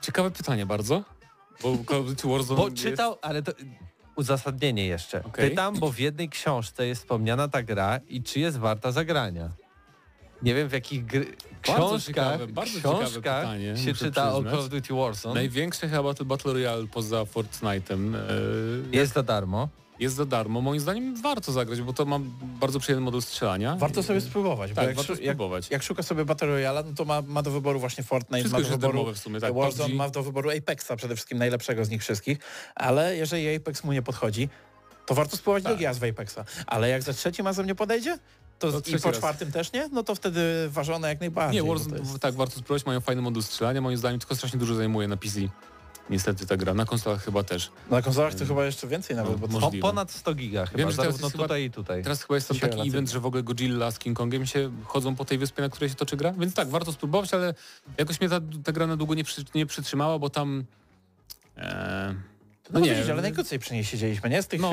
[0.00, 1.04] Ciekawe pytanie bardzo,
[1.62, 2.82] bo Call of Duty Warzone Bo jest...
[2.82, 3.52] czytał, ale to
[4.16, 5.24] uzasadnienie jeszcze.
[5.24, 5.50] Okej.
[5.50, 9.50] Pytam, bo w jednej książce jest wspomniana ta gra i czy jest warta zagrania.
[10.44, 11.26] Nie wiem w jakich gry...
[11.66, 14.52] Bardzo książkach, ciekawe, bardzo ciekawe książkach pytanie, się czyta o przyznać.
[14.54, 15.34] Call of Duty Warzone.
[15.34, 19.68] Największy chyba Battle, Battle Royale poza Fortnite'em e, Jest za darmo.
[20.00, 20.60] jest za darmo.
[20.60, 22.18] Moim zdaniem warto zagrać, bo to ma
[22.60, 23.76] bardzo przyjemny model strzelania.
[23.76, 25.70] Warto sobie spróbować, bo Tak, jak, warto szu- jak, spróbować.
[25.70, 28.64] jak szuka sobie Battle Royale, no to ma, ma do wyboru właśnie Fortnite, Wszystko ma
[28.68, 29.54] do wyboru w sumie, tak.
[29.54, 29.94] Warzone, PUBG.
[29.96, 32.38] ma do wyboru Apexa, przede wszystkim najlepszego z nich wszystkich,
[32.74, 34.48] ale jeżeli Apex mu nie podchodzi,
[35.06, 35.72] to warto spróbować Tak.
[35.72, 36.38] drugi raz w Apexa.
[36.66, 38.18] Ale jak za trzecim razem nie podejdzie,
[38.72, 39.18] to, i po raz.
[39.18, 41.62] czwartym też nie, no to wtedy ważone jak najbardziej.
[41.62, 44.74] Nie, Warzone, jest- tak, warto spróbować, mają fajny model strzelania, moim zdaniem tylko strasznie dużo
[44.74, 45.40] zajmuje na PC.
[46.10, 47.70] Niestety ta gra, na konsolach chyba też.
[47.90, 50.90] Na konsolach to chyba jeszcze więcej nawet, No, bo to ponad 100 giga chyba, Wiem,
[50.90, 52.02] że teraz jest tutaj i tutaj.
[52.02, 52.98] Teraz chyba jest tam Dzisiaj taki relacyjnie.
[52.98, 55.88] event, że w ogóle Godzilla z King Kongiem się chodzą po tej wyspie, na której
[55.90, 57.54] się toczy gra, więc tak, warto spróbować, ale
[57.98, 60.64] jakoś mnie ta, ta gra na długo nie, przy, nie przytrzymała, bo tam...
[61.56, 62.14] E,
[62.70, 64.42] No, no nie, widzisz, ale najkrócej przy niej siedzieliśmy, nie?
[64.42, 64.70] Z tych No.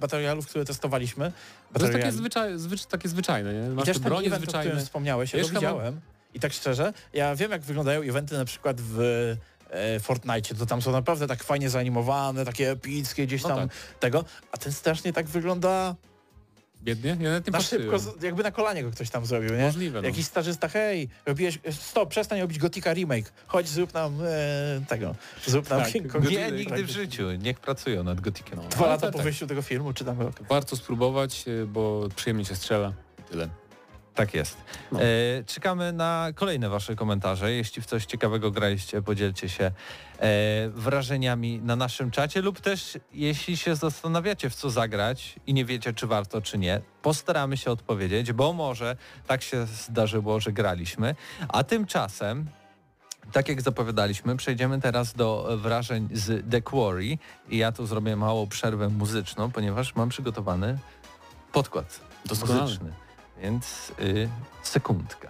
[0.00, 0.06] no.
[0.06, 1.32] Royale'ów, które testowaliśmy.
[1.74, 3.68] to jest takie, zwyczaj, zwycz, takie zwyczajne, nie?
[3.68, 4.84] Masz te bronie event, o którym zwyczajne.
[4.84, 6.00] wspomniałeś, ja Wiesz, widziałem.
[6.34, 9.00] I tak szczerze, ja wiem jak wyglądają eventy na przykład w
[9.70, 13.76] e, Fortnite, to tam są naprawdę tak fajnie zanimowane, takie epickie gdzieś No tam tak.
[14.00, 15.94] tego, a ten strasznie tak wygląda
[16.82, 17.16] Biednie?
[17.20, 19.62] Ja na szybko, jakby na kolanie go ktoś tam zrobił, nie?
[19.62, 20.08] Możliwe, no.
[20.08, 25.14] Jakiś starzysta, hej, robiłeś, stop, przestań robić Gotika remake, chodź zrób nam e, tego,
[25.46, 26.30] zrób nam Tak, King Kong.
[26.30, 26.82] Nie, nigdy tak.
[26.82, 27.32] w życiu.
[27.32, 28.58] Niech pracują nad Gotikiem.
[28.62, 28.68] No.
[28.68, 29.24] Dwa Ale lata tak, po tak.
[29.24, 30.34] wyjściu tego filmu, czy tam rok.
[30.48, 32.92] Warto spróbować, y, bo przyjemnie się strzela.
[33.30, 33.48] Tyle.
[34.14, 34.56] Tak jest.
[34.92, 35.02] No.
[35.02, 35.04] E,
[35.46, 37.52] czekamy na kolejne wasze komentarze.
[37.52, 39.72] Jeśli w coś ciekawego graliście, podzielcie się e,
[40.68, 45.92] wrażeniami na naszym czacie lub też jeśli się zastanawiacie w co zagrać i nie wiecie
[45.92, 48.96] czy warto czy nie, postaramy się odpowiedzieć, bo może
[49.26, 51.14] tak się zdarzyło, że graliśmy.
[51.48, 52.46] A tymczasem
[53.32, 58.46] tak jak zapowiadaliśmy, przejdziemy teraz do wrażeń z The Quarry i ja tu zrobię małą
[58.46, 60.78] przerwę muzyczną, ponieważ mam przygotowany
[61.52, 62.62] podkład Doskonale.
[62.62, 62.92] muzyczny.
[63.38, 64.28] Więc y,
[64.62, 65.28] sekundkę.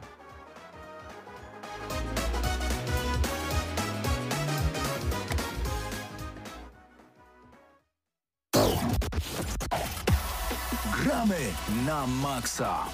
[11.04, 11.38] Gramy
[11.86, 12.84] na maksa.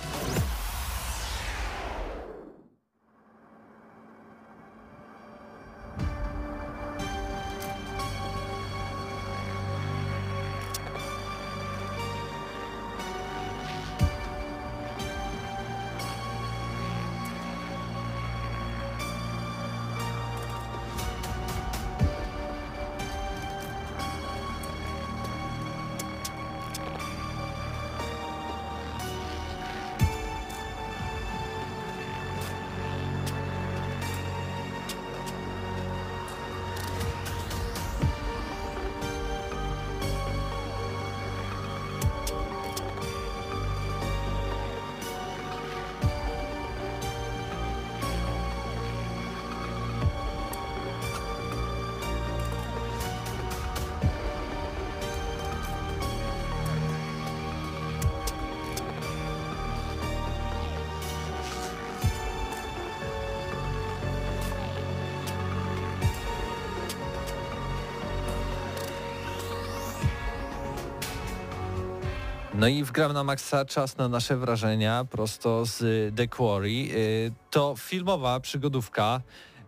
[72.69, 75.81] No i w Gram na Maxa czas na nasze wrażenia prosto z
[76.17, 76.69] The Quarry.
[76.71, 79.21] Y, To filmowa przygodówka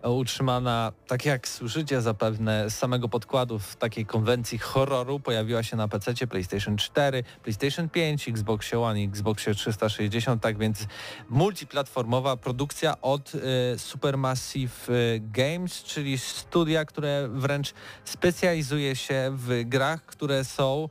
[0.03, 5.21] utrzymana, tak jak słyszycie zapewne, z samego podkładu w takiej konwencji horroru.
[5.21, 10.87] Pojawiła się na PC, PlayStation 4, PlayStation 5, Xbox One, Xbox 360, tak więc
[11.29, 20.07] multiplatformowa produkcja od y, Supermassive y, Games, czyli studia, które wręcz specjalizuje się w grach,
[20.07, 20.89] które są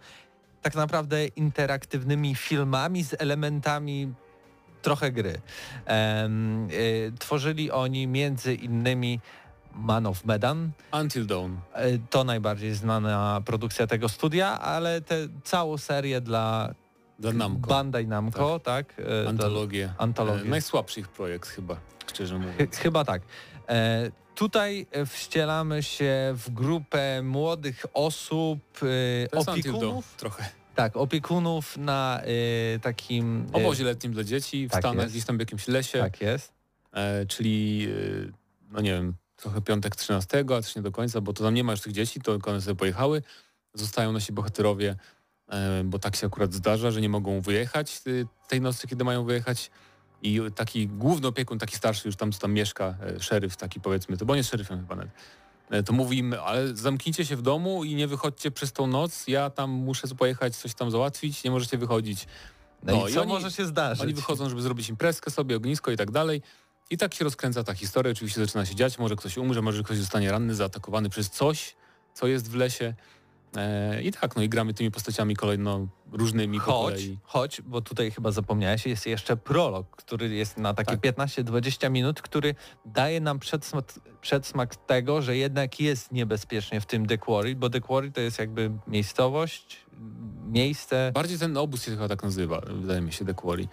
[0.61, 4.13] tak naprawdę interaktywnymi filmami z elementami
[4.81, 5.41] trochę gry.
[5.87, 9.19] Um, y, tworzyli oni między innymi
[9.75, 10.71] Man of Medan.
[10.91, 11.53] Until Dawn.
[11.53, 16.73] Y, to najbardziej znana produkcja tego studia, ale tę całą serię dla
[17.19, 17.67] Dla Namco.
[17.67, 18.93] Bandai Namco, tak?
[18.93, 19.05] tak?
[19.27, 19.93] Antologię.
[19.97, 20.45] Antologię.
[20.45, 21.75] E, najsłabszy ich projekt chyba,
[22.07, 22.75] szczerze mówiąc.
[22.77, 23.21] Ch chyba tak.
[23.69, 28.59] E, tutaj wścielamy się w grupę młodych osób,
[29.33, 30.15] e, opiekunów.
[30.17, 30.49] trochę.
[30.75, 32.21] Tak, opiekunów na
[32.75, 33.47] y, takim...
[33.53, 35.13] Obozie letnim dla dzieci w tak Stanach, jest.
[35.13, 35.99] gdzieś tam w jakimś lesie.
[35.99, 36.53] Tak jest.
[36.93, 37.87] E, czyli,
[38.71, 41.63] no nie wiem, trochę piątek 13, a też nie do końca, bo to tam nie
[41.63, 43.21] ma już tych dzieci, to one sobie pojechały.
[43.73, 44.95] Zostają nasi bohaterowie,
[45.49, 48.01] e, bo tak się akurat zdarza, że nie mogą wyjechać
[48.47, 49.71] tej nocy, kiedy mają wyjechać.
[50.21, 54.17] I taki główny opiekun, taki starszy już tam, co tam mieszka, e, szeryf taki powiedzmy,
[54.17, 55.11] to bo nie szeryfem chyba nawet,
[55.69, 59.27] E, to mówi im, ale zamknijcie się w domu i nie wychodźcie przez tą noc,
[59.27, 62.27] ja tam muszę pojechać, coś tam załatwić, nie możecie wychodzić.
[62.83, 64.03] No, no i co oni, może się zdarzyć?
[64.03, 66.41] Oni wychodzą, żeby zrobić imprezkę sobie, ognisko i tak dalej.
[66.89, 69.97] I tak się rozkręca ta historia, oczywiście zaczyna się dziać, może ktoś umrze, może ktoś
[69.97, 71.75] zostanie ranny, zaatakowany przez coś,
[72.13, 72.93] co jest w lesie.
[73.55, 78.31] E, I tak, no i gramy tymi postaciami kolejno różnymi choć, choć, bo tutaj chyba
[78.31, 81.15] zapomniałeś, jest jeszcze prolog, który jest na takie tak.
[81.15, 83.85] 15-20 minut, który daje nam przedsmak,
[84.21, 88.39] przedsmak tego, że jednak jest niebezpiecznie w tym The Quarry, bo The Quarry to jest
[88.39, 89.85] jakby miejscowość,
[90.47, 91.11] miejsce...
[91.13, 93.67] Bardziej ten obóz się chyba tak nazywa, wydaje mi się, The Quarry.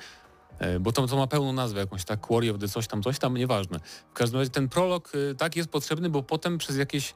[0.59, 3.19] E, bo to, to ma pełną nazwę jakąś, tak, Quarry of the coś tam, coś
[3.19, 3.81] tam, nieważne.
[4.11, 7.15] W każdym razie ten prolog y, tak jest potrzebny, bo potem przez jakieś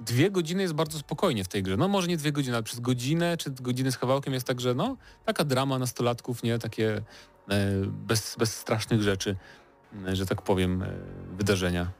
[0.00, 1.76] dwie godziny jest bardzo spokojnie w tej grze.
[1.76, 4.74] No może nie dwie godziny, ale przez godzinę czy godziny z kawałkiem jest tak, że
[4.74, 7.02] no taka drama nastolatków, nie takie
[7.50, 9.36] e, bez, strasznych rzeczy,
[10.06, 10.92] e, że tak powiem, e,
[11.36, 11.90] wydarzenia.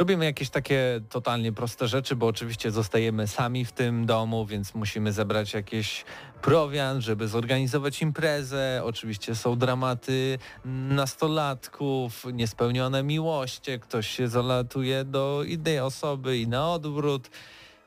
[0.00, 5.12] Robimy jakieś takie totalnie proste rzeczy, bo oczywiście zostajemy sami w tym domu, więc musimy
[5.12, 6.04] zebrać jakieś
[6.42, 8.80] prowiant, żeby zorganizować imprezę.
[8.84, 17.30] Oczywiście są dramaty nastolatków, niespełnione miłości, ktoś się zalatuje do innej osoby i na odwrót.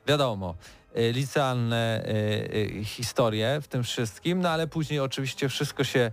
[0.07, 0.55] Wiadomo,
[0.97, 6.11] y, licealne y, y, historie w tym wszystkim, no ale później oczywiście wszystko się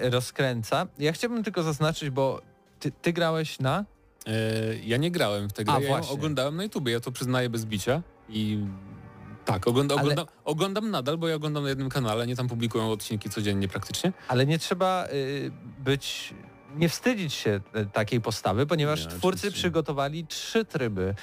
[0.00, 0.86] rozkręca.
[0.98, 2.40] Ja chciałbym tylko zaznaczyć, bo
[2.80, 3.84] ty, ty grałeś na
[4.84, 6.14] ja nie grałem w tego, A, ja właśnie.
[6.14, 8.58] oglądałem na YouTube, ja to przyznaję bez bicia i
[9.44, 12.90] tak, ogląda, Ale- oglądam, oglądam nadal, bo ja oglądam na jednym kanale, nie tam publikują
[12.90, 14.12] odcinki codziennie praktycznie.
[14.28, 16.34] Ale nie trzeba y, być,
[16.76, 19.50] nie wstydzić się y, takiej postawy, ponieważ Nie, twórcy oczywiście.
[19.60, 21.14] przygotowali trzy tryby,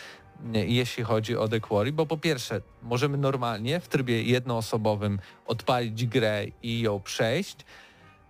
[0.56, 6.06] y, jeśli chodzi o The Quarry, bo po pierwsze możemy normalnie w trybie jednoosobowym odpalić
[6.06, 7.58] grę i ją przejść.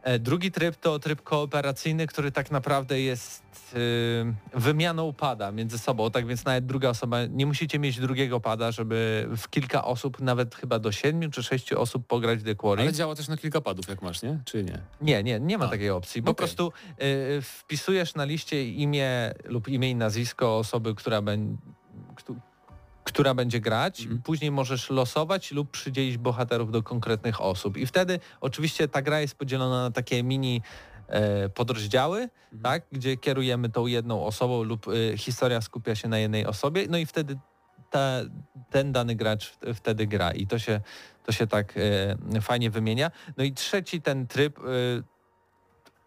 [0.04, 3.44] E, Drugi tryb to tryb kooperacyjny, który tak naprawdę jest
[3.76, 8.72] y, wymianą pada między sobą, tak więc nawet druga osoba, nie musicie mieć drugiego pada,
[8.72, 12.82] żeby w kilka osób, nawet chyba do siedmiu czy sześciu osób pograć w The Quarry.
[12.82, 14.40] Ale działa też na kilka padów, jak masz, nie?
[14.46, 14.82] Czy nie?
[15.02, 16.24] Nie, nie, nie ma A, takiej opcji.
[16.24, 16.38] Po okej.
[16.38, 21.22] prostu y, wpisujesz na liście imię lub imię i nazwisko osoby, która,
[22.16, 22.40] któ-
[23.10, 24.02] która będzie grać.
[24.02, 24.22] Mhm.
[24.22, 27.78] Później możesz losować lub przydzielić bohaterów do konkretnych osób.
[27.78, 30.62] I wtedy oczywiście ta gra jest podzielona na takie mini
[31.08, 32.62] e, podrozdziały, Mhm.
[32.64, 36.98] tak, gdzie kierujemy tą jedną osobą lub y, historia skupia się na jednej osobie, no
[36.98, 37.38] i wtedy
[37.90, 38.10] ta,
[38.70, 40.82] ten dany gracz wtedy gra i to się,
[41.26, 41.74] to się tak
[42.36, 43.12] e, fajnie wymienia.
[43.38, 44.62] No i trzeci ten tryb e,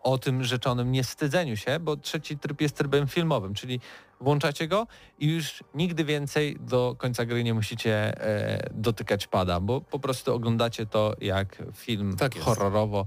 [0.02, 3.80] o tym rzeczonym niewstydzeniu się, bo trzeci tryb jest trybem filmowym, czyli
[4.22, 4.86] włączacie go
[5.18, 10.34] i już nigdy więcej do końca gry nie musicie e, dotykać pada, bo po prostu
[10.34, 13.06] oglądacie to jak film Tak horrorowo,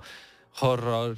[0.52, 1.16] horror,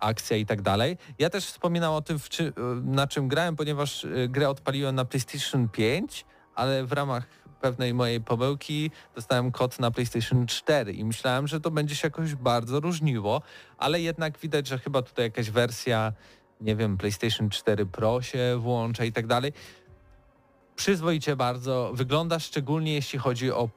[0.00, 0.96] akcja i tak dalej.
[1.18, 2.52] Ja też wspominam o tym, czy,
[2.82, 7.26] na czym grałem, ponieważ e, grę odpaliłem na PlayStation 5, ale w ramach
[7.60, 12.34] pewnej mojej pomyłki dostałem kod na PlayStation 4 i myślałem, że to będzie się jakoś
[12.34, 13.42] bardzo różniło,
[13.78, 16.12] ale jednak widać, że chyba tutaj jakaś wersja,
[16.60, 19.52] nie wiem, PlayStation 4 Pro się włącza i tak dalej.
[20.76, 23.68] Przyzwoicie bardzo wygląda, szczególnie jeśli chodzi o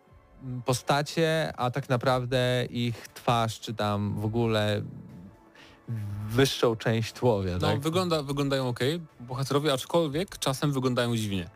[0.44, 4.82] mm, postacie, a tak naprawdę ich twarz, czy tam w ogóle
[6.30, 7.54] wyższą część tłowia.
[7.54, 7.80] No, tak?
[7.80, 8.80] wygląda, wyglądają ok,
[9.20, 11.50] bohaterowie, aczkolwiek czasem wyglądają dziwnie.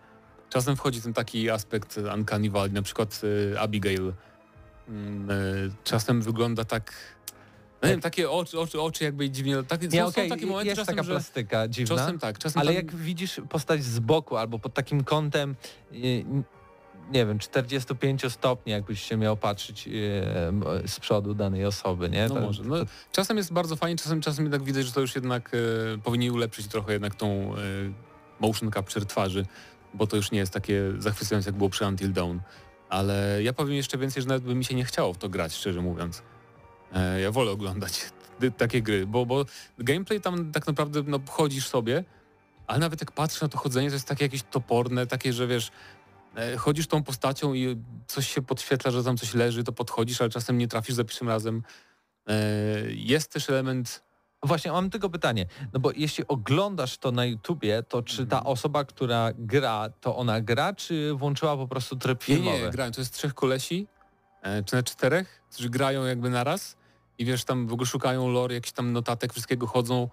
[0.50, 4.14] Czasem wchodzi ten taki aspekt Uncanny Valley, na przykład y, Abigail.
[4.88, 6.94] Mm, y, czasem wygląda tak
[7.82, 10.46] No nie wiem, takie oczy, oczy, oczy jakby dziwnie, takie, Nie, są, okej, są takie
[10.46, 11.96] momenty jest czasem, taka plastyka dziwna.
[11.98, 15.56] czasem tak, czasem Ale tam, jak widzisz postać z boku albo pod takim kątem,
[15.94, 16.26] y,
[17.12, 19.92] nie wiem, 45 stopni, jakbyś się miał patrzeć y,
[20.88, 22.28] z przodu danej osoby, nie?
[22.28, 22.64] No To- może.
[22.64, 22.76] No,
[23.12, 26.68] czasem jest bardzo fajnie, czasem, czasem jednak widać, że to już jednak e, powinni ulepszyć
[26.68, 27.58] trochę jednak tą e,
[28.40, 29.46] motion capture twarzy,
[29.94, 32.38] bo to już nie jest takie zachwycające, jak było przy Until Dawn.
[32.90, 35.54] Ale ja powiem jeszcze więcej, że nawet by mi się nie chciało w to grać,
[35.54, 36.24] szczerze mówiąc.
[36.94, 38.06] E, ja wolę oglądać
[38.58, 39.46] takie gry, bo, bo
[39.80, 42.04] gameplay tam tak naprawdę no, chodzisz sobie,
[42.68, 45.72] ale nawet jak patrzysz na to chodzenie, to jest takie jakieś toporne, takie, że wiesz,
[46.36, 47.78] e, chodzisz tą postacią i
[48.08, 51.28] coś się podświetla, że tam coś leży, to podchodzisz, ale czasem nie trafisz za pierwszym
[51.28, 51.64] razem.
[52.28, 52.34] E,
[52.90, 54.04] Jest też element.
[54.44, 58.54] Właśnie mam tylko pytanie, no bo jeśli oglądasz to na YouTubie, to czy ta Mhm.
[58.54, 62.60] osoba, która gra, to ona gra, czy włączyła po prostu tryb Nie, filmowy?
[62.60, 62.92] nie, grają.
[62.92, 63.88] To jest trzech kolesi,
[64.66, 66.78] czy na czterech, którzy grają jakby naraz
[67.22, 70.10] i wiesz, tam w ogóle szukają lore, jakiś tam notatek, wszystkiego chodzą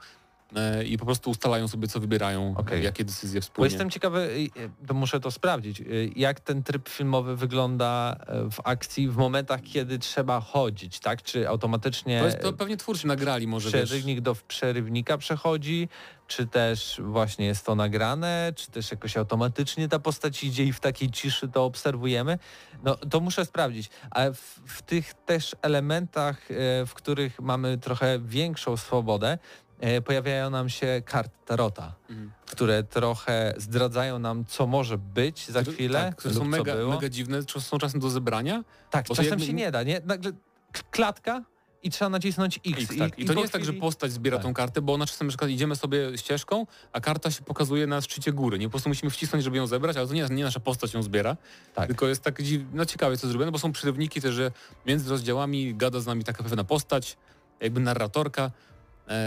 [0.87, 2.85] i po prostu ustalają sobie, co wybierają, Okej.
[2.85, 3.71] jakie decyzje Bo wspólnie.
[3.71, 5.83] jestem ciekawy, y, y, to muszę to sprawdzić,
[6.17, 8.17] jak ten tryb filmowy wygląda
[8.51, 11.23] w akcji w momentach, kiedy trzeba chodzić, tak?
[11.23, 13.85] Czy automatycznie To, jest, to pewnie twórcy nagrali może, wiesz.
[13.85, 15.89] przerywnik do przerywnika przechodzi,
[16.27, 20.81] czy też właśnie jest to nagrane, czy też jakoś automatycznie ta postać idzie i w
[20.81, 22.39] takiej ciszy to obserwujemy.
[22.85, 26.55] No to muszę sprawdzić, ale w, w tych też elementach, e,
[26.87, 29.39] w których mamy trochę większą swobodę, e,
[30.05, 32.31] pojawiają nam się karty Tarota, Mhm.
[32.47, 37.39] które trochę zdradzają nam, co może być za chwilę, Tak, które są mega, mega dziwne,
[37.61, 38.65] są czasem do zebrania.
[38.91, 40.01] Tak, bo to czasem jakby- się nie da, nie?
[40.05, 40.33] Nagle
[40.91, 41.43] klatka
[41.83, 42.83] i trzeba nacisnąć X.
[42.83, 43.19] X, tak.
[43.19, 44.47] I, to po nie jest tak, że postać zbiera Tak.
[44.47, 48.01] tą kartę, bo ona czasem na przykład idziemy sobie ścieżką, a karta się pokazuje na
[48.01, 48.59] szczycie góry.
[48.59, 51.03] Nie po prostu musimy wcisnąć, żeby ją zebrać, ale to nie, nie nasza postać ją
[51.03, 51.37] zbiera,
[51.75, 51.87] Tak.
[51.87, 52.63] tylko jest tak dziw...
[52.73, 54.51] no, ciekawie co zrobione, bo są przyrywniki też, że
[54.87, 57.17] między rozdziałami gada z nami taka pewna postać,
[57.61, 58.51] jakby narratorka e,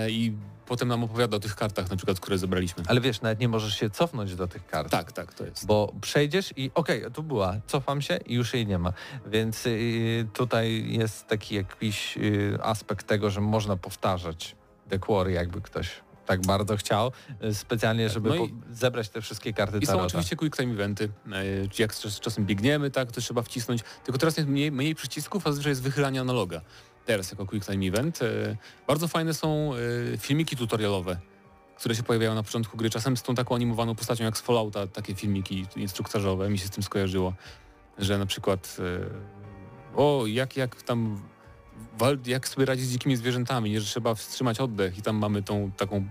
[0.10, 0.34] i
[0.66, 2.84] potem nam opowiada o tych kartach na przykład, które zebraliśmy.
[2.88, 4.92] Ale wiesz, nawet nie możesz się cofnąć do tych kart.
[4.92, 5.66] Tak, tak, to jest.
[5.66, 8.94] Bo przejdziesz i okej, tu była, cofam się i już jej nie ma.
[9.26, 14.56] Więc y, tutaj jest taki jakiś y, aspekt tego, że można powtarzać
[15.02, 15.90] Quarry, jakby ktoś
[16.26, 17.12] tak bardzo chciał,
[17.44, 20.06] y, specjalnie, żeby no zebrać te wszystkie karty I są Tarota.
[20.06, 21.10] oczywiście quick time eventy.
[21.32, 21.44] E,
[21.80, 23.82] Jak czas- czasem biegniemy, tak, to trzeba wcisnąć.
[24.04, 26.62] Tylko teraz jest mniej, mniej przycisków, a zazwyczaj jest wychylanie analoga.
[27.06, 28.22] Teraz jako quick time event.
[28.22, 29.72] E, Bardzo fajne są
[30.14, 31.20] e, filmiki tutorialowe,
[31.76, 32.90] które się pojawiają na początku gry.
[32.90, 36.70] Czasem z tą taką animowaną postacią jak z Fallouta, takie filmiki instruktażowe mi się z
[36.70, 37.34] tym skojarzyło,
[37.98, 41.22] że na przykład e, o, jak, jak tam
[42.26, 45.72] jak sobie radzić z dzikimi zwierzętami, nie, że trzeba wstrzymać oddech i tam mamy tą
[45.78, 46.06] taką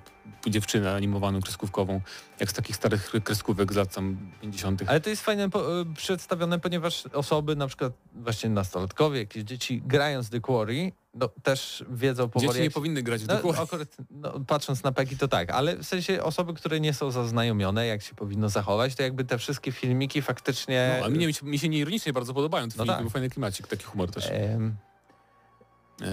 [0.47, 2.01] dziewczynę animowaną, kreskówkową,
[2.41, 4.83] jak z takich starych kreskówek z lat tam 50.
[4.87, 9.83] Ale to jest fajnie po, y, przedstawione, ponieważ osoby, na przykład właśnie nastolatkowie, jakieś dzieci,
[9.87, 12.49] grając The Quarry, no, też wiedzą powoli...
[12.49, 13.63] Dzieci nie jak- powinny grać w No, dokładnie.
[13.63, 17.87] akurat, no, patrząc na Peki to tak, ale w sensie osoby, które nie są zaznajomione,
[17.87, 20.97] jak się powinno zachować, to jakby te wszystkie filmiki faktycznie...
[21.01, 23.05] No, a mnie, mi się- mi się nieironicznie bardzo podobają te No filmiki, tak.
[23.05, 24.27] bo fajny klimacik, taki humor też.
[24.27, 24.90] E, a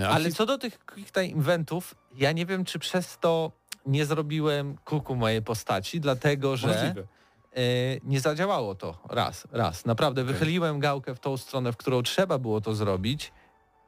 [0.10, 3.52] ale co do tych quick time eventów, ja nie wiem, czy przez to
[3.86, 7.02] nie zrobiłem kuku mojej postaci, dlatego że Możliwe.
[7.02, 7.08] e,
[8.04, 9.86] nie zadziałało to raz, raz.
[9.86, 10.34] Naprawdę Okej.
[10.34, 13.32] wychyliłem gałkę w tą stronę, w którą trzeba było to zrobić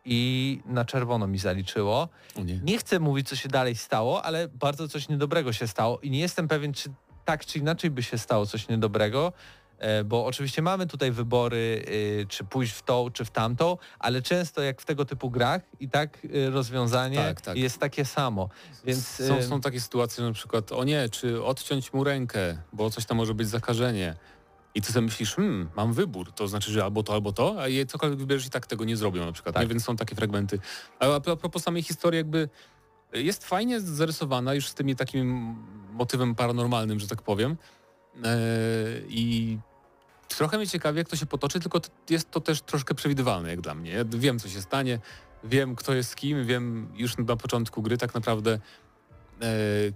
[0.05, 2.09] i na czerwono mi zaliczyło.
[2.35, 2.57] Nie.
[2.63, 6.19] Nie chcę mówić, co się dalej stało, ale bardzo coś niedobrego się stało i nie
[6.19, 6.89] jestem pewien, czy
[7.25, 9.33] tak czy inaczej by się stało coś niedobrego,
[10.05, 14.61] bo oczywiście mamy tutaj wybory, y, czy pójść w tą, czy w tamtą, ale często
[14.61, 17.57] jak w tego typu grach i tak y, rozwiązanie Tak, tak.
[17.57, 18.49] jest takie samo.
[18.85, 22.57] Więc Są, y, są takie sytuacje, że na przykład, o nie, czy odciąć mu rękę,
[22.73, 24.15] bo coś tam może być zakażenie.
[24.75, 27.67] I ty sobie myślisz, hmm, mam wybór, to znaczy, że albo to, albo to, a
[27.67, 29.55] je cokolwiek wybierzesz i tak tego nie zrobią na przykład.
[29.55, 29.63] Tak.
[29.63, 29.69] Nie?
[29.69, 30.59] Więc są takie fragmenty.
[30.99, 32.49] A a propos samej historii jakby
[33.13, 35.55] jest fajnie zarysowana już z tymi takim
[35.91, 37.57] motywem paranormalnym, że tak powiem.
[38.23, 38.37] E,
[39.07, 39.57] I
[40.37, 43.75] trochę mnie ciekawi, jak to się potoczy, tylko jest to też troszkę przewidywalne jak dla
[43.75, 43.91] mnie.
[43.91, 44.99] Ja wiem, co się stanie,
[45.43, 48.59] wiem, kto jest kim, wiem już na początku gry tak naprawdę,
[49.41, 49.47] e,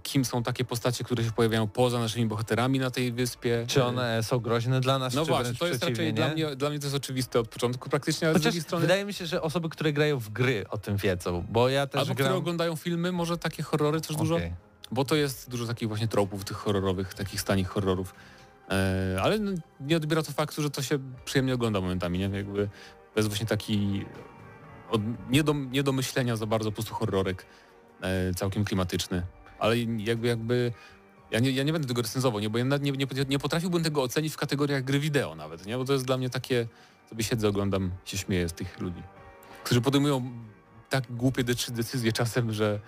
[0.02, 3.64] kim są takie postacie, które się pojawiają poza naszymi bohaterami na tej wyspie.
[3.68, 6.34] czy E, one są groźne dla nas, No właśnie, to jest raczej dla nie?
[6.34, 8.82] mnie, dla mnie to jest oczywiste od początku praktycznie, ale z Chociaż drugiej strony...
[8.82, 12.00] wydaje mi się, że osoby, które grają w gry o tym wiedzą, bo ja też
[12.00, 12.26] Albo gram...
[12.26, 14.52] które oglądają filmy, może takie horrory też dużo, Okej.
[14.90, 18.14] bo to jest dużo takich właśnie tropów tych horrorowych, takich stanich horrorów.
[18.70, 22.28] E, ale no, nie odbiera to faktu, że to się przyjemnie ogląda momentami, nie?
[22.36, 22.68] Jakby
[23.14, 24.04] to jest właśnie taki
[24.90, 27.46] od, nie, do, nie do myślenia za bardzo po prostu horrorek,
[28.00, 29.22] e, całkiem klimatyczny.
[29.58, 30.72] Ale jakby, jakby
[31.30, 34.02] ja nie, ja nie będę tego recenzował, nie, bo ja nie, nie, nie potrafiłbym tego
[34.02, 35.76] ocenić w kategoriach gry wideo nawet, nie?
[35.78, 36.66] bo to jest dla mnie takie,
[37.08, 39.02] sobie siedzę, oglądam, się śmieję z tych ludzi,
[39.64, 40.32] którzy podejmują
[40.90, 42.80] tak głupie de- decyzje czasem, że,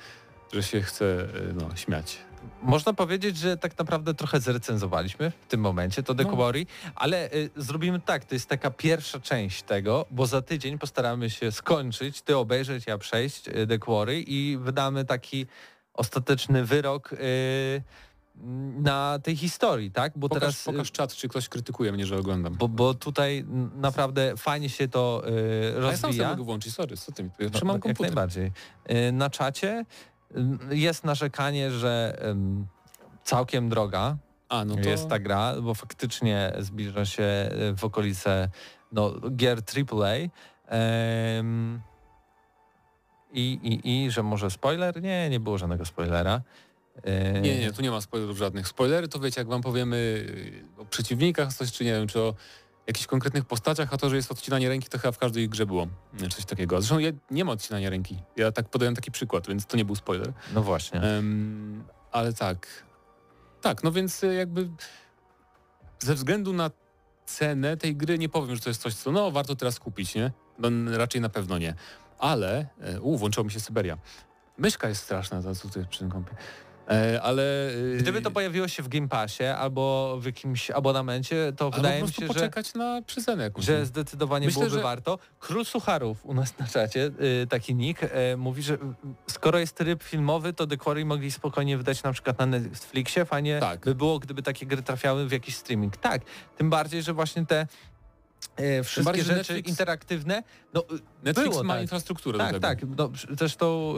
[0.53, 2.19] że się chce e, no, śmiać.
[2.63, 6.31] Można powiedzieć, że tak naprawdę trochę zrecenzowaliśmy w tym momencie to The No.
[6.31, 11.31] Quarry, ale y, zrobimy tak, to jest taka pierwsza część tego, bo za tydzień postaramy
[11.31, 15.47] się skończyć, ty obejrzeć, ja przejść y, The Quarry i wydamy taki
[15.95, 17.83] ostateczny wyrok y,
[18.83, 20.13] na tej historii, tak?
[20.17, 20.63] Bo Pokaż, teraz...
[20.63, 22.55] y, pokaż czat, czy ktoś krytykuje mnie, że oglądam.
[22.55, 23.45] Bo, bo tutaj
[23.75, 26.29] naprawdę fajnie się to y, A ja sam sobie rozwija.
[26.31, 27.31] mogę włączyć, sorry, co ty mi?
[27.39, 28.01] Ja No, no, komputer.
[28.01, 28.53] najbardziej.
[29.13, 29.85] Na czacie
[30.71, 32.19] jest narzekanie, że
[33.25, 34.17] całkiem droga
[34.49, 34.89] A, no to...
[34.89, 37.23] jest ta gra, bo faktycznie zbliża się
[37.73, 38.49] y, w okolice
[38.93, 40.17] no, gier AAA.
[43.33, 45.03] I, i, I że może spoiler?
[45.03, 46.41] Nie, nie było żadnego spoilera.
[46.99, 48.69] Y, Nie, nie, tu nie ma spoilerów żadnych.
[48.69, 52.35] Spoilery to wiecie, jak wam powiemy y, o przeciwnikach coś, czy nie wiem, czy o
[52.87, 55.87] jakichś konkretnych postaciach, a to, że jest odcinanie ręki, to chyba w każdej grze było.
[56.23, 56.81] y, Coś takiego.
[56.81, 58.19] Zresztą ja, nie ma odcinania ręki.
[58.37, 60.33] Ja tak podałem taki przykład, więc to nie był spoiler.
[60.55, 61.01] No właśnie.
[61.01, 62.67] Em, ale tak.
[63.63, 64.69] Tak, no więc y, jakby
[65.99, 66.71] ze względu na
[67.27, 70.33] cenę tej gry nie powiem, że to jest coś, co no warto teraz kupić, nie?
[70.59, 71.75] No raczej na pewno nie.
[72.19, 73.99] Ale, e, u, włączyła mi się Syberia.
[74.59, 76.35] Myszka jest straszna, za co tutaj przy tym kąpie.
[76.91, 77.43] E, ale...
[77.75, 82.03] y, Gdyby to pojawiło się w Game Passie albo w jakimś abonamencie, to albo wydaje
[82.03, 83.65] mi się, że poczekać na przycenę jakąś.
[83.65, 83.85] że nie?
[83.87, 85.19] zdecydowanie Myślę, byłoby że- warto.
[85.41, 87.11] Król Sucharów u nas na czacie,
[87.43, 88.79] y, taki nick, y, mówi, że
[89.27, 93.59] skoro jest tryb filmowy, to The Quarry mogli spokojnie wydać na przykład na Netflixie, fajnie
[93.61, 93.81] Tak.
[93.81, 95.97] by było, gdyby takie gry trafiały w jakiś streaming.
[95.97, 96.23] Tak,
[96.59, 97.67] tym bardziej, że właśnie te
[98.61, 100.43] y, wszystkie bardziej, rzeczy Netflix- interaktywne,
[100.75, 100.85] no
[101.23, 101.83] Netflix było, ma tak.
[101.83, 102.61] infrastrukturę do tak, tego.
[102.69, 102.79] tak.
[102.99, 103.95] No, przy- zresztą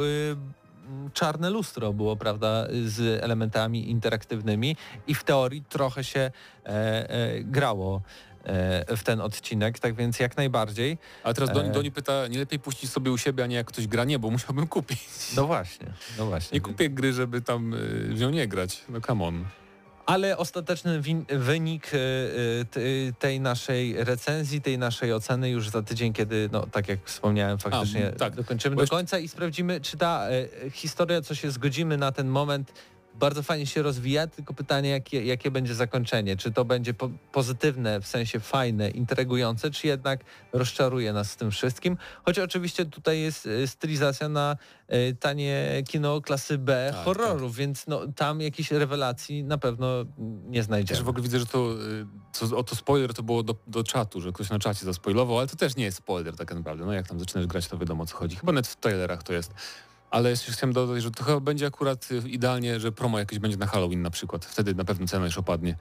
[1.12, 4.76] czarne lustro było, prawda, z elementami interaktywnymi
[5.06, 6.30] i w teorii trochę się e,
[6.66, 8.02] e, grało
[8.44, 10.98] e, w ten odcinek, tak więc jak najbardziej.
[11.24, 11.70] A teraz Doni.
[11.70, 14.04] Doni pyta, nie lepiej puścić sobie u siebie, a nie jak ktoś gra?
[14.04, 15.08] Nie, bo musiałbym kupić.
[15.36, 15.86] No właśnie,
[16.18, 16.56] no właśnie.
[16.56, 17.78] Nie kupię gry, żeby tam y,
[18.14, 18.84] w nią nie grać.
[18.88, 19.44] No come on.
[20.08, 22.80] Ale ostateczny wynik e, e, t-
[23.18, 28.12] tej naszej recenzji, tej naszej oceny już za tydzień, kiedy, no tak jak wspomniałem, faktycznie
[28.18, 28.34] tak.
[28.34, 32.28] dokończymy Bo do końca i sprawdzimy, czy ta e, historia, co się zgodzimy na ten
[32.28, 32.72] moment,
[33.18, 36.36] bardzo fajnie się rozwija, tylko pytanie, jakie, jakie będzie zakończenie.
[36.36, 40.20] Czy to będzie po pozytywne, w sensie fajne, intrygujące, czy jednak
[40.52, 41.96] rozczaruje nas z tym wszystkim.
[42.24, 44.56] Choć oczywiście tutaj jest e, stylizacja na
[44.88, 50.04] e, tanie kino klasy B Tak, horrorów, więc no, tam jakichś rewelacji na pewno
[50.48, 50.98] nie znajdziemy.
[50.98, 53.84] Też w ogóle widzę, że to, y, co, o to spoiler to było do, do
[53.84, 56.84] czatu, że ktoś na czacie zaspoilował, ale to też nie jest spoiler tak naprawdę.
[56.84, 58.36] No jak tam zaczynasz grać, to wiadomo o co chodzi.
[58.36, 59.54] Chyba nawet w trailerach to jest.
[60.10, 63.56] Ale jeszcze chciałem dodać, że to chyba będzie akurat y, idealnie, że promo jakieś będzie
[63.56, 64.44] na Halloween na przykład.
[64.44, 65.76] Wtedy na pewno cena już opadnie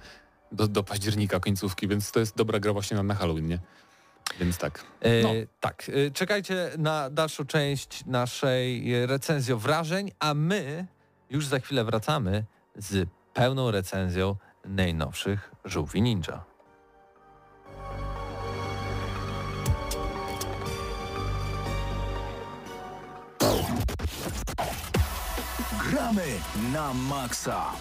[0.51, 3.59] do, do października końcówki, więc to jest dobra gra właśnie na, na Halloween, nie?
[4.39, 4.83] Więc tak.
[5.01, 5.29] E, No.
[5.59, 10.85] Tak, e, czekajcie na dalszą część naszej e, recenzji wrażeń, a my
[11.29, 16.43] już za chwilę wracamy z pełną recenzją najnowszych żółwi ninja.
[25.87, 26.35] Gramy
[26.73, 27.71] na maksa.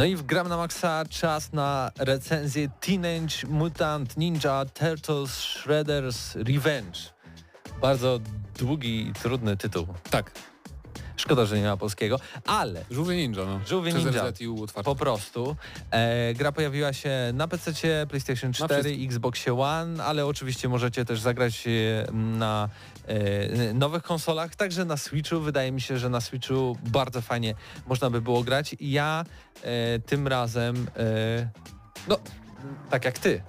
[0.00, 6.98] No i w Gram na Maxa czas na recenzję Teenage Mutant Ninja Turtles Shredder's Revenge.
[7.80, 8.20] Bardzo
[8.58, 9.86] długi i trudny tytuł.
[10.10, 10.32] Tak,
[11.20, 13.60] Szkoda, że nie ma polskiego, ale Żółwie Ninja, no.
[13.66, 14.24] Żółwie Ninja.
[14.84, 15.56] Po prostu.
[15.90, 17.72] E, gra pojawiła się na PC,
[18.08, 19.06] PlayStation 4, wszystkich.
[19.06, 22.68] Xboxie One, ale oczywiście możecie też zagrać e, na
[23.74, 25.40] nowych konsolach, także na Switchu.
[25.40, 27.54] Wydaje mi się, że na Switchu bardzo fajnie
[27.86, 28.76] można by było grać.
[28.80, 29.24] Ja
[29.62, 31.50] e, tym razem, e,
[32.08, 32.18] no
[32.90, 33.42] tak jak ty,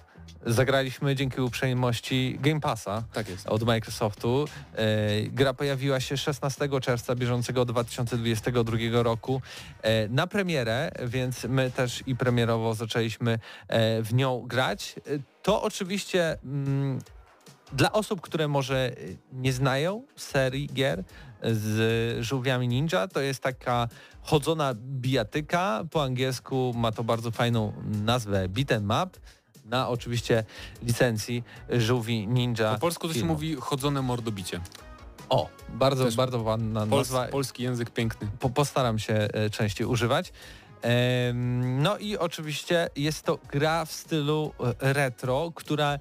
[0.45, 4.45] zagraliśmy dzięki uprzejmości Game Passa Tak od Microsoftu.
[4.75, 4.87] E,
[5.21, 9.41] gra pojawiła się 16 czerwca bieżącego 2022 roku
[9.81, 14.95] e, na premierę, więc my też i premierowo zaczęliśmy e, w nią grać.
[14.97, 16.99] E, To oczywiście mm,
[17.73, 18.95] dla osób, które może e,
[19.33, 21.03] nie znają serii gier
[21.43, 23.87] z żółwiami ninja, to jest taka
[24.21, 25.83] chodzona bijatyka.
[25.91, 29.19] Po angielsku ma to bardzo fajną nazwę beat 'em up.
[29.65, 30.43] na oczywiście
[30.83, 32.73] licencji żółwi Ninja.
[32.73, 33.33] Po polsku to się Filmu.
[33.33, 34.59] mówi chodzone mordobicie.
[35.29, 37.27] O, bardzo, Też bardzo ładna Pols nazwa.
[37.27, 38.27] polski język piękny.
[38.39, 40.33] Po, postaram się e, częściej używać.
[41.63, 45.99] No i oczywiście jest to gra w stylu e, retro, która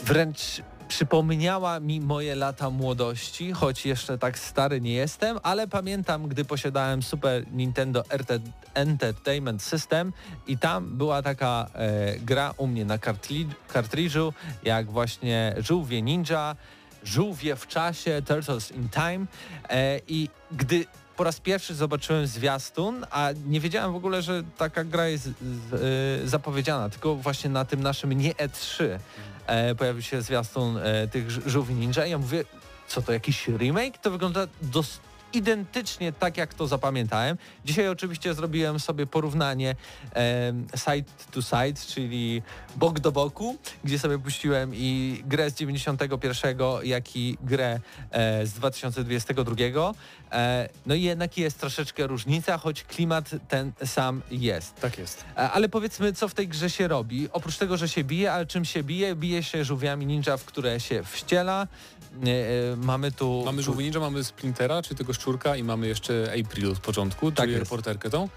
[0.00, 6.44] wręcz przypomniała mi moje lata młodości, choć jeszcze tak stary nie jestem, ale pamiętam, gdy
[6.44, 8.30] posiadałem Super Nintendo RT
[8.74, 10.12] Entertainment System
[10.46, 14.32] i tam była taka e, gra u mnie na kartli- kartridżu,
[14.62, 16.56] jak właśnie Żółwie Ninja,
[17.04, 19.26] Żółwie w czasie, Turtles in Time
[19.68, 20.84] e, i gdy
[21.16, 25.32] po raz pierwszy zobaczyłem zwiastun, a nie wiedziałem w ogóle, że taka gra jest e,
[26.28, 28.84] zapowiedziana, tylko właśnie na tym naszym nie E3
[29.46, 32.44] e, pojawił się zwiastun e, tych żółwi ninja ja mówię,
[32.88, 33.98] co to jakiś remake?
[33.98, 34.46] To wygląda
[35.34, 37.38] identycznie tak, jak to zapamiętałem.
[37.64, 39.76] Dzisiaj oczywiście zrobiłem sobie porównanie
[40.12, 42.42] em, side to side, czyli
[42.76, 48.52] bok do boku, gdzie sobie puściłem i grę z 91, jak i grę e, z
[48.52, 49.92] 2022.
[50.32, 54.74] E, no i jednak jest troszeczkę różnica, choć klimat ten sam jest.
[54.74, 55.24] Tak jest.
[55.36, 57.28] E, Ale powiedzmy, co w tej grze się robi.
[57.32, 59.14] Oprócz tego, że się bije, ale czym się bije?
[59.16, 61.66] Bije się żółwiami ninja, w które się wściela.
[62.22, 63.42] E, Mamy tu...
[63.44, 67.36] Mamy żółwi ninja, mamy Splintera, czy tego szczurka i mamy jeszcze April od początku, Tak
[67.44, 67.64] czyli jest.
[67.64, 68.28] reporterkę tą.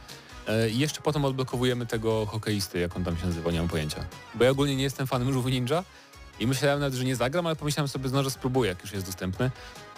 [0.72, 4.06] I jeszcze potem odblokowujemy tego hokeisty, jak on tam się nazywa, nie mam pojęcia.
[4.36, 5.84] Bo ja ogólnie nie jestem fanem żółwi ninja
[6.40, 9.06] i myślałem nawet, że nie zagram, ale pomyślałem sobie, no, że spróbuję, jak już jest
[9.06, 9.52] dostępny.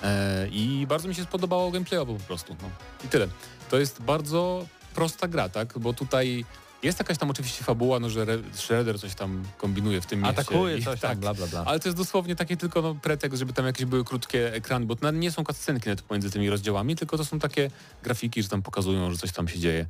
[0.04, 2.56] E, I bardzo mi się spodobało gameplayowo po prostu.
[2.62, 2.70] No.
[3.06, 3.28] I tyle.
[3.70, 4.66] To jest bardzo
[4.96, 5.80] prosta gra, tak?
[5.80, 6.46] Bo tutaj
[6.84, 10.42] jest jakaś tam oczywiście fabuła, no, że Re- Shredder coś tam kombinuje w tym mieście.
[10.42, 11.64] Atakuje i, coś tam, tak, bla bla bla.
[11.66, 14.96] ale to jest dosłownie takie tylko no, pretekst, żeby tam jakieś były krótkie ekrany, bo
[14.96, 17.72] to nie są cutscenki nawet pomiędzy tymi rozdziałami, tylko to są takie
[18.04, 19.86] grafiki, że tam pokazują, że coś tam się dzieje.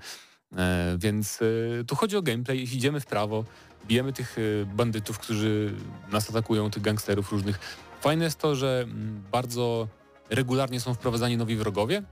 [0.58, 3.46] E, więc e, tu chodzi o gameplay, idziemy w prawo,
[3.88, 5.74] bijemy tych e, bandytów, którzy
[6.12, 7.60] nas atakują, tych gangsterów różnych.
[8.02, 9.88] Fajne jest to, że mm, bardzo
[10.30, 12.04] regularnie są wprowadzani nowi wrogowie.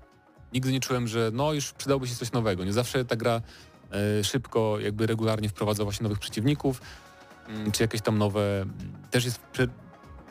[0.54, 2.64] Nigdy nie czułem, że no już przydałoby się coś nowego.
[2.64, 3.42] Nie zawsze ta gra
[3.92, 6.82] e, szybko, jakby regularnie wprowadza właśnie nowych przeciwników,
[7.48, 8.62] mm, czy jakieś tam nowe...
[8.62, 8.74] mm,
[9.12, 9.40] Też jest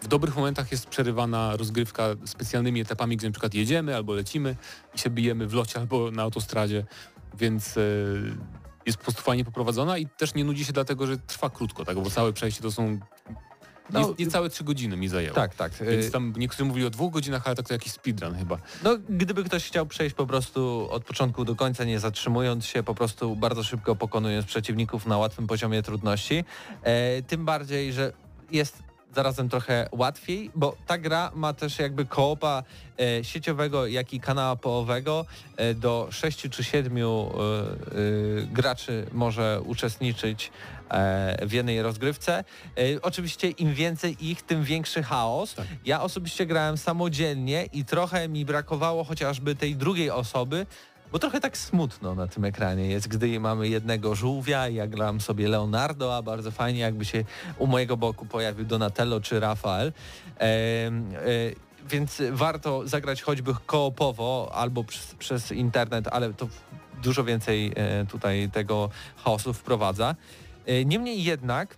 [0.03, 4.57] w dobrych momentach jest przerywana rozgrywka specjalnymi etapami, gdzie na przykład jedziemy albo lecimy
[4.95, 6.84] i się bijemy w locie albo na autostradzie,
[7.39, 7.80] więc e,
[8.87, 11.99] jest po prostu fajnie poprowadzona i też nie nudzi się dlatego, że trwa krótko, tak?
[11.99, 12.99] bo całe przejście to są
[13.91, 15.34] No, nie, niecałe trzy godziny mi zajęło.
[15.34, 15.72] Tak, tak.
[15.72, 18.59] Więc E, tam niektórzy mówili o dwóch godzinach, ale tak to jakiś speedrun chyba.
[18.84, 22.95] No, gdyby ktoś chciał przejść po prostu od początku do końca, nie zatrzymując się, po
[22.95, 26.45] prostu bardzo szybko pokonując przeciwników na łatwym poziomie trudności,
[26.82, 28.12] e, tym bardziej, że
[28.51, 28.86] jest
[29.17, 32.62] zarazem trochę łatwiej, bo ta gra ma też jakby koopa
[33.01, 35.27] e, sieciowego, jak i kanałowego.
[35.57, 37.03] E, do 6 czy 7 e,
[38.53, 40.51] graczy może uczestniczyć
[41.43, 42.45] w jednej rozgrywce.
[43.03, 45.55] Oczywiście im więcej ich, tym większy chaos.
[45.55, 45.67] Tak.
[45.85, 50.67] Ja osobiście grałem samodzielnie i trochę mi brakowało chociażby tej drugiej osoby,
[51.13, 55.21] bo trochę tak smutno na tym ekranie jest, gdy mamy jednego żółwia i ja gram
[55.21, 57.25] sobie Leonardo, a bardzo fajnie jakby się
[57.59, 59.93] u mojego boku pojawił Donatello czy Rafael.
[60.39, 61.21] Em, e,
[61.89, 66.49] więc warto zagrać choćby koopowo albo przez, przez internet, ale to
[67.03, 70.15] dużo więcej e, tutaj tego chaosu wprowadza.
[70.67, 71.77] E, Niemniej jednak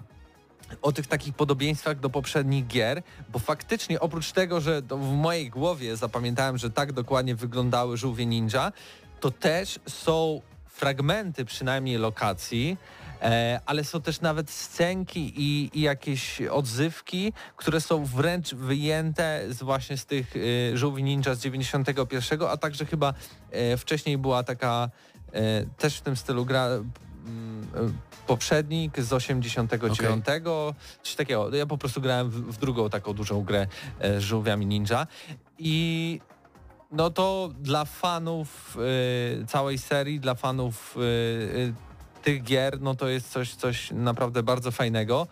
[0.82, 3.02] o tych takich podobieństwach do poprzednich gier,
[3.32, 8.72] bo faktycznie oprócz tego, że w mojej głowie zapamiętałem, że tak dokładnie wyglądały żółwie ninja,
[9.20, 10.40] to też są
[10.78, 12.76] fragmenty przynajmniej lokacji,
[13.22, 19.62] e, ale są też nawet scenki i, i jakieś odzywki, które są wręcz wyjęte z
[19.62, 23.14] właśnie z tych e, żółwi ninja z 91, a także chyba
[23.50, 24.90] e, wcześniej była taka
[25.78, 26.68] też w tym stylu gra
[28.26, 30.24] poprzednik z 89,
[31.02, 31.56] coś takiego.
[31.56, 33.66] Ja po prostu grałem w, w drugą taką dużą grę
[34.00, 35.06] z żółwiami ninja
[35.58, 36.20] i
[36.90, 38.76] no to dla fanów
[39.42, 41.74] y, całej serii, dla fanów y, y,
[42.22, 45.26] tych gier, no to jest coś, coś naprawdę bardzo fajnego.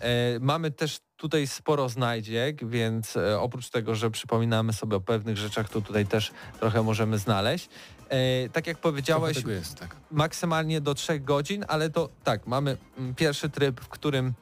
[0.00, 5.36] E, mamy też tutaj sporo znajdziek, więc e, oprócz tego, że przypominamy sobie o pewnych
[5.36, 7.68] rzeczach, to tutaj też trochę możemy znaleźć.
[8.52, 9.96] Tak jak powiedziałeś, jest, tak.
[10.10, 14.34] maksymalnie do 3 godzin, ale to tak, mamy mm, pierwszy tryb, w którym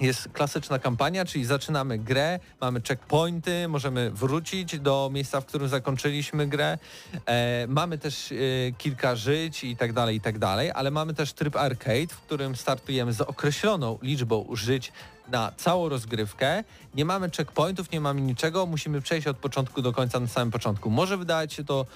[0.00, 6.46] jest klasyczna kampania, czyli zaczynamy grę, mamy checkpointy, możemy wrócić do miejsca, w którym zakończyliśmy
[6.46, 6.78] grę.
[7.26, 8.36] E, mamy też e,
[8.78, 12.56] kilka żyć i tak dalej, i tak dalej, ale mamy też tryb arcade, w którym
[12.56, 14.92] startujemy z określoną liczbą żyć
[15.28, 16.64] na całą rozgrywkę.
[16.94, 20.90] Nie mamy checkpointów, nie mamy niczego, musimy przejść od początku do końca na samym początku.
[20.90, 21.86] Może wydawać się to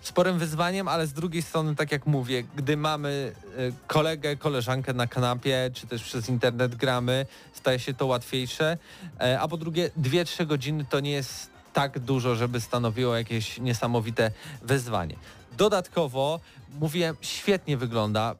[0.00, 5.06] sporym wyzwaniem, ale z drugiej strony, tak jak mówię, gdy mamy y, kolegę, koleżankę na
[5.06, 8.78] kanapie, czy też przez internet gramy, staje się to łatwiejsze.
[9.20, 14.30] E, A po drugie, 2-3 godziny to nie jest tak dużo, żeby stanowiło jakieś niesamowite
[14.62, 15.16] wyzwanie.
[15.56, 16.40] Dodatkowo,
[16.80, 18.34] mówię, świetnie wygląda,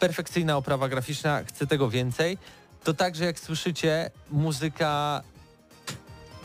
[0.00, 2.38] perfekcyjna oprawa graficzna, chcę tego więcej.
[2.84, 5.22] To także jak słyszycie, muzyka,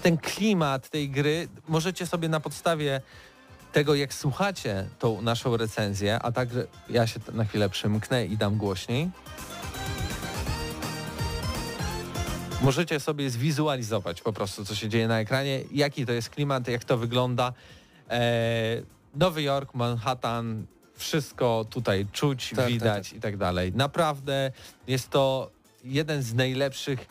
[0.04, 3.02] ten klimat tej gry, możecie sobie na podstawie
[3.72, 8.58] tego, jak słuchacie tą naszą recenzję, a także ja się na chwilę przymknę i dam
[8.58, 9.10] głośniej.
[12.62, 16.84] Możecie sobie zwizualizować po prostu, co się dzieje na ekranie, jaki to jest klimat, jak
[16.84, 17.54] to wygląda.
[18.10, 18.84] Eee,
[19.16, 20.66] Nowy Jork, Manhattan,
[20.96, 23.72] wszystko tutaj czuć, Tak, widać i tak dalej.
[23.76, 24.52] Naprawdę
[24.88, 25.52] jest to
[25.84, 27.08] jeden z najlepszych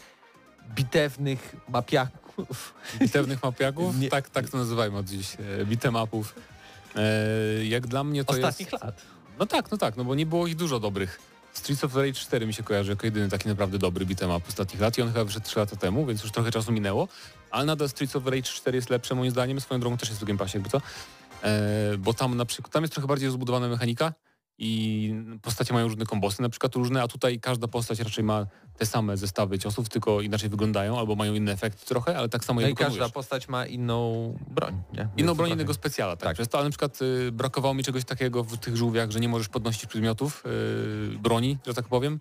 [0.75, 2.26] bitewnych mapiaków.
[3.01, 3.99] Bitewnych mapiaków?
[3.99, 5.37] Nie- Tak, tak to nazywajmy od dziś.
[5.61, 6.35] e, Bitemapów.
[6.97, 8.85] E, jak dla mnie to Ostatnich jest...
[8.85, 9.03] lat.
[9.39, 11.19] No tak, no tak, no bo nie było ich dużo dobrych.
[11.53, 14.99] Streets of Rage 4 mi się kojarzy jako jedyny taki naprawdę dobry beat'em ostatnich lat
[14.99, 17.09] i on chyba wyszedł 3 lata temu, więc już trochę czasu minęło,
[17.51, 20.25] ale nadal Streets of Rage 4 jest lepsze moim zdaniem, swoją drogą też jest w
[20.25, 20.81] Game Passie jakby co,
[21.43, 24.13] e, bo tam na przykład, tam jest trochę bardziej rozbudowana mechanika
[24.59, 28.47] i postacie mają różne kombosy na przykład różne, a tutaj każda postać raczej ma
[28.79, 32.61] te same zestawy ciosów, tylko inaczej wyglądają albo mają inny efekt trochę, ale tak samo
[32.61, 33.13] No je i każda wykonujesz.
[33.13, 34.83] postać ma inną broń.
[34.93, 35.09] Nie?
[35.17, 36.25] Inną broń trochę- innego specjala, tak.
[36.29, 36.35] Tak.
[36.35, 39.29] Przez to, ale na przykład y, brakowało mi czegoś takiego w tych żółwiach, że nie
[39.29, 40.43] możesz podnosić przedmiotów,
[41.15, 42.21] y, broni, że tak powiem,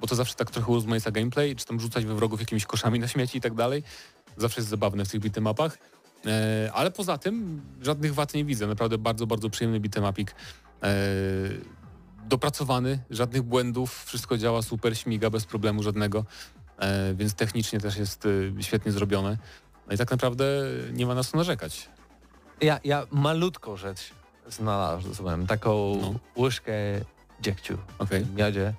[0.00, 3.08] bo to zawsze tak trochę urozmaica gameplay, czy tam rzucać we wrogów jakimiś koszami na
[3.08, 3.82] śmieci i tak dalej.
[4.36, 5.78] Zawsze jest zabawne w tych bitemapach.
[6.26, 8.66] E, ale poza tym żadnych wad nie widzę.
[8.66, 10.34] Naprawdę bardzo, bardzo przyjemny bitemapik.
[10.82, 10.88] E,
[12.28, 16.24] dopracowany, żadnych błędów, wszystko działa super, śmiga bez problemu żadnego,
[16.78, 19.38] e, więc technicznie też jest y, świetnie zrobione.
[19.86, 20.44] No i tak naprawdę
[20.92, 21.88] nie ma na co narzekać.
[22.60, 24.10] Ja, ja malutką rzecz
[24.48, 26.14] znalazłem, taką No.
[26.42, 26.72] łyżkę
[27.40, 28.24] dziegciu Okej.
[28.24, 28.74] w miodzie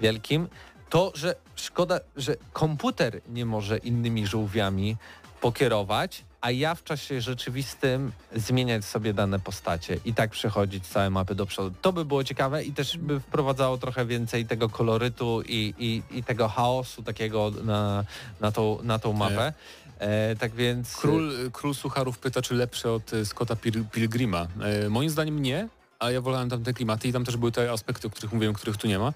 [0.00, 0.48] wielkim.
[0.90, 4.96] To, że szkoda, że komputer nie może innymi żółwiami
[5.40, 11.34] pokierować, a ja w czasie rzeczywistym zmieniać sobie dane postacie i tak przechodzić całe mapy
[11.34, 11.74] do przodu.
[11.82, 16.24] To by było ciekawe i też by wprowadzało trochę więcej tego kolorytu i, i, i
[16.24, 18.04] tego chaosu takiego na,
[18.40, 19.52] na, tą, na tą mapę.
[19.98, 20.96] E, tak więc...
[20.96, 24.46] Król, król Sucharów pyta, czy lepsze od y, Scotta Pil Pilgrima.
[24.84, 25.68] E, moim zdaniem nie,
[25.98, 28.54] ale ja wolałem tam te klimaty i tam też były te aspekty, o których mówiłem,
[28.54, 29.12] których tu nie ma.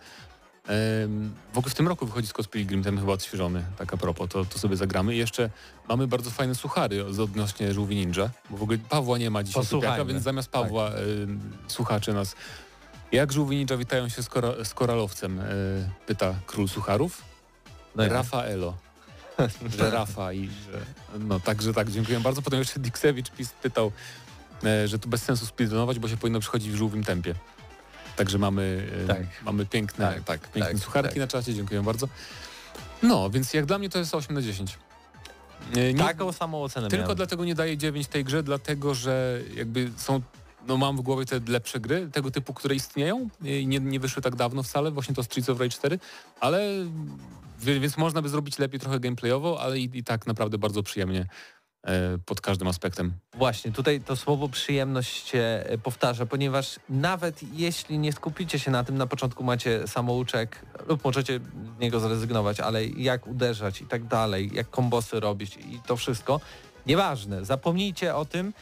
[1.55, 4.45] W ogóle w tym roku wychodzi Scott Pilgrim, ten chyba odświeżony, tak a propos, to,
[4.45, 5.15] to sobie zagramy.
[5.15, 5.51] I jeszcze
[5.89, 9.63] mamy bardzo fajne suchary z odnośnie Żółwi Ninja, bo w ogóle Pawła nie ma dzisiaj
[9.63, 9.95] Posłuchajmy.
[9.97, 12.35] Typiaka, więc zamiast Pawła em, słuchacze nas.
[13.13, 15.45] Jak Żółwi Ninja witają się z, kora z koralowcem, e,
[16.07, 17.23] pyta król Sucharów.
[17.97, 18.75] No i- Rafaelo.
[19.79, 20.81] że Rafa i że...
[21.19, 22.43] No także tak, dziękuję bardzo.
[22.43, 23.93] Potem jeszcze Diksewicz pis- pytał,
[24.65, 27.35] e, że tu bez sensu speedrunować, bo się powinno przychodzić w żółwym tempie.
[28.17, 29.23] Także mamy, e, Tak.
[29.45, 31.19] mamy piękne, tak, Tak, piękne tak, sucharki tak.
[31.19, 32.09] na czacie, dziękuję bardzo.
[33.03, 34.79] No, więc jak dla mnie to jest 8 na 10.
[35.77, 37.17] E, nie- Taką samą ocenę tylko miałem.
[37.17, 40.21] dlatego nie daję 9 tej grze, dlatego że jakby są,
[40.69, 44.23] no mam w głowie te lepsze gry, tego typu, które istnieją i nie, nie wyszły
[44.23, 45.99] tak dawno wcale, właśnie to Streets of Rage 4,
[46.41, 46.71] ale
[47.61, 51.27] więc można by zrobić lepiej trochę gameplayowo, ale i, i tak naprawdę bardzo przyjemnie e,
[52.27, 53.13] pod każdym aspektem.
[53.35, 58.85] Właśnie, tutaj to słowo przyjemność się e, powtarza, ponieważ nawet jeśli nie skupicie się na
[58.85, 61.41] tym, na początku macie samouczek lub możecie
[61.77, 66.41] z niego zrezygnować, ale jak uderzać i tak dalej, jak kombosy robić i to wszystko,
[66.87, 68.53] nieważne, zapomnijcie o tym,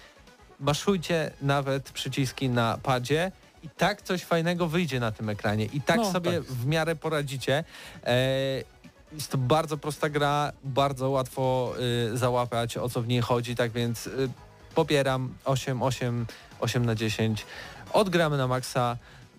[0.60, 5.96] maszujcie nawet przyciski na padzie i tak coś fajnego wyjdzie na tym ekranie i tak
[5.96, 6.42] No, sobie tak.
[6.42, 7.64] w miarę poradzicie.
[8.04, 8.73] E,
[9.14, 11.74] jest to bardzo prosta gra, bardzo łatwo
[12.12, 14.28] y, załapać o co w niej chodzi, tak więc y,
[14.74, 16.26] popieram 8, 8,
[16.60, 17.46] 8 na 10.
[17.92, 18.96] Odgramy na maksa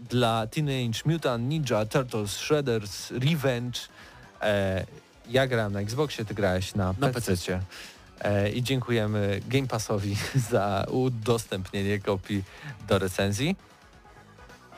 [0.10, 3.80] dla Teenage Mutant Ninja Turtles Shredders Revenge.
[4.42, 4.86] E,
[5.30, 7.60] ja grałem na Xboxie, ty grałeś na, Na PC.
[8.22, 10.16] E, I dziękujemy Game Passowi
[10.52, 12.44] za udostępnienie kopii
[12.88, 13.56] do recenzji.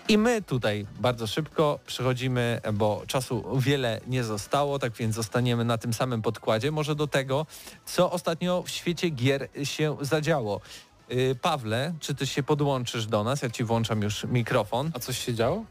[0.10, 5.78] I my tutaj bardzo szybko przechodzimy, bo czasu wiele nie zostało, tak więc zostaniemy na
[5.78, 6.72] tym samym podkładzie.
[6.72, 7.46] Może do tego,
[7.86, 10.62] co ostatnio w świecie gier się zadziało.
[11.10, 13.42] Yy, Pawle, czy ty się podłączysz do nas?
[13.42, 14.92] Ja ci włączam już mikrofon.
[14.94, 15.66] A coś się działo?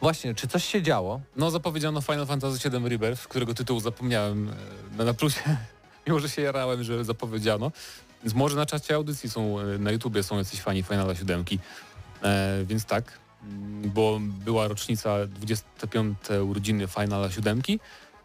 [0.00, 1.20] Właśnie, czy coś się działo?
[1.36, 4.50] No zapowiedziano Final Fantasy VII Rebirth, którego tytułu zapomniałem
[4.98, 5.56] e, na plusie,
[6.06, 7.72] mimo że się jarałem, że zapowiedziano.
[8.24, 11.44] Więc może na czacie audycji są, e, na YouTubie są jacyś fani Finala 7.
[12.22, 13.25] E, więc tak,
[13.84, 16.18] bo była rocznica 25
[16.48, 17.62] urodziny Finala 7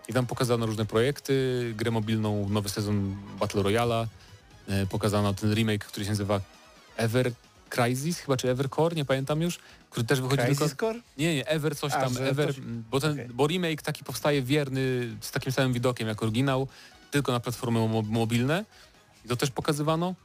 [0.08, 1.34] i tam pokazano różne projekty,
[1.78, 4.08] grę mobilną, nowy sezon Battle Royala,
[4.68, 6.42] e, pokazano ten remake, który się nazywa
[6.98, 7.32] Ever
[7.70, 9.60] Crysis chyba, czy Evercore, nie pamiętam już,
[9.90, 10.56] który też wychodzi tylko...
[10.60, 11.00] Crisis Core?
[11.18, 12.62] Nie, nie, Ever coś A, tam, Ever, to-
[12.92, 13.28] bo, ten, okej.
[13.30, 14.82] bo remake taki powstaje wierny,
[15.22, 16.68] z takim samym widokiem jak oryginał,
[17.12, 18.66] tylko na platformy mo- mobilne
[19.26, 20.16] i to też pokazywano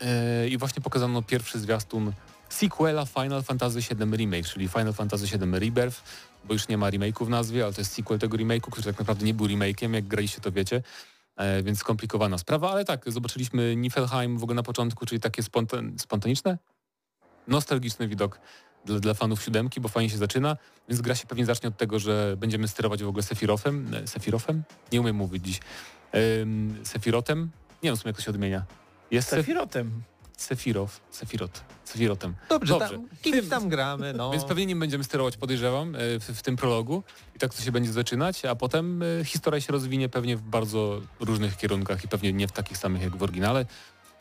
[0.00, 2.12] e, i właśnie pokazano pierwszy zwiastun
[2.48, 6.02] sequela Final Fantasy VII Remake, czyli Final Fantasy VII Rebirth,
[6.44, 8.98] bo już nie ma remake'u w nazwie, ale to jest sequel tego remake'u, który tak
[8.98, 10.82] naprawdę nie był remake'iem, jak graliście to wiecie,
[11.36, 15.98] e, więc skomplikowana sprawa, ale tak, zobaczyliśmy Niflheim w ogóle na początku, czyli takie spontan
[15.98, 16.58] spontaniczne,
[17.48, 18.40] nostalgiczny widok
[18.84, 20.56] dla, dla fanów siódemki, bo fajnie się zaczyna,
[20.88, 24.62] więc gra się pewnie zacznie od tego, że będziemy sterować w ogóle Sefirofem, e, Sefirofem?
[24.92, 25.60] Nie umiem mówić dziś.
[26.40, 27.50] Ym, Sefirotem?
[27.82, 28.62] Nie wiem w sumie jak to się odmienia.
[29.10, 30.02] Jest Sef Sefirotem.
[30.36, 32.34] Sefirow, Sefirot, Sefirotem.
[32.48, 32.94] Dobrze, Dobrze.
[32.94, 34.30] Tam, kimś tam gramy, no.
[34.30, 37.02] Więc pewnie nim będziemy sterować, podejrzewam, e, w, w tym prologu
[37.36, 41.00] i tak to się będzie zaczynać, a potem e, historia się rozwinie pewnie w bardzo
[41.20, 43.66] różnych kierunkach i pewnie nie w takich samych jak w oryginale,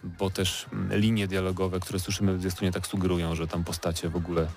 [0.03, 4.15] bo też mm, linie dialogowe, które słyszymy w zwiastunie tak sugerują, że tam postacie w
[4.15, 4.47] ogóle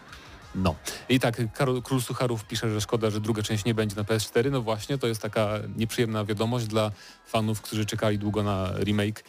[0.54, 0.74] no.
[1.08, 4.50] I tak, Karol Król Sucharów pisze, że szkoda, że druga część nie będzie na PS4.
[4.50, 6.90] No właśnie, to jest taka nieprzyjemna wiadomość dla
[7.26, 9.24] fanów, którzy czekali długo na remake, em,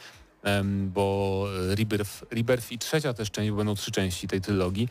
[0.88, 4.90] bo Rebirth, Rebirth i trzecia też część, bo będą trzy części tej trylogii.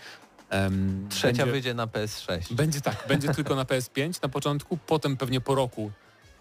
[1.09, 2.53] Trzecia będzie- wyjdzie na PS6.
[2.55, 5.91] będzie tak, będzie tylko na PS5 na początku, potem pewnie po roku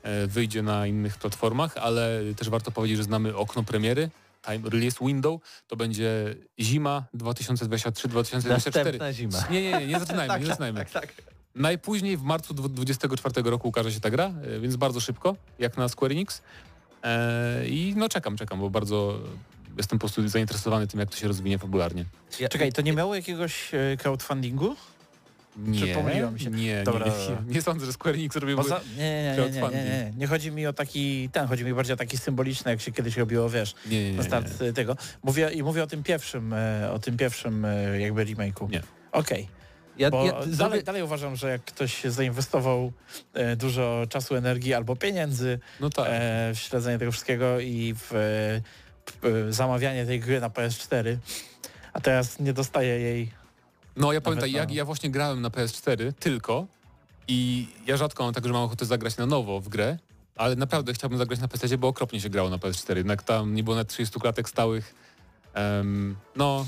[0.03, 4.09] e, wyjdzie na innych platformach, ale też warto powiedzieć, że znamy okno premiery,
[4.45, 8.49] time release window, to będzie zima 2023-2024.
[8.49, 9.39] Następna zima.
[9.51, 10.79] Nie, nie, nie, nie zaczynajmy, nie zaczynajmy.
[10.79, 11.13] tak, tak.
[11.55, 15.89] Najpóźniej w marcu 2024 roku ukaże się ta gra, e, więc bardzo szybko, jak na
[15.89, 16.41] Square Enix.
[17.07, 19.19] E, I no czekam, czekam, bo bardzo
[19.77, 22.05] jestem po prostu zainteresowany tym, jak to się rozwinie fabularnie.
[22.39, 24.75] Ja, Czekaj, to nie miało jakiegoś e, crowdfundingu?
[25.57, 25.79] Nie,
[26.37, 26.49] się?
[26.51, 28.57] Nie, Dobra, nie, nie, nie sądzę, że Square Enix robił...
[28.57, 28.81] Poza...
[28.97, 29.83] Nie, nie, nie, nie, nie, crowdfunding.
[29.83, 30.27] nie, nie.
[30.27, 33.49] chodzi mi o taki, ten, chodzi mi bardziej o taki symboliczny, jak się kiedyś robiło,
[33.49, 34.97] wiesz, Nie, nie, nie, na start tego.
[35.23, 37.67] Mówię, I mówię o tym pierwszym, e, o tym pierwszym
[37.99, 38.69] jakby remake'u.
[38.69, 38.81] Nie.
[39.11, 39.47] Okej,
[39.99, 42.91] ja, bo ja, dalej, dalej uważam, że jak ktoś zainwestował
[43.33, 46.05] e, dużo czasu, energii albo pieniędzy No tak.
[46.09, 48.61] e, w śledzenie tego wszystkiego i w e,
[49.21, 51.17] p- e, zamawianie tej gry na PS4,
[51.93, 53.31] a teraz nie dostaje jej
[53.95, 56.67] No ja pamiętam, na- ja, ja właśnie grałem na PS4 tylko
[57.27, 59.97] i ja rzadko mam tak, że mam ochotę zagrać na nowo w grę,
[60.35, 63.63] ale naprawdę chciałbym zagrać na PC, bo okropnie się grało na PS4, jednak tam nie
[63.63, 64.95] było nawet 30 klatek stałych.
[65.53, 66.65] Em, no,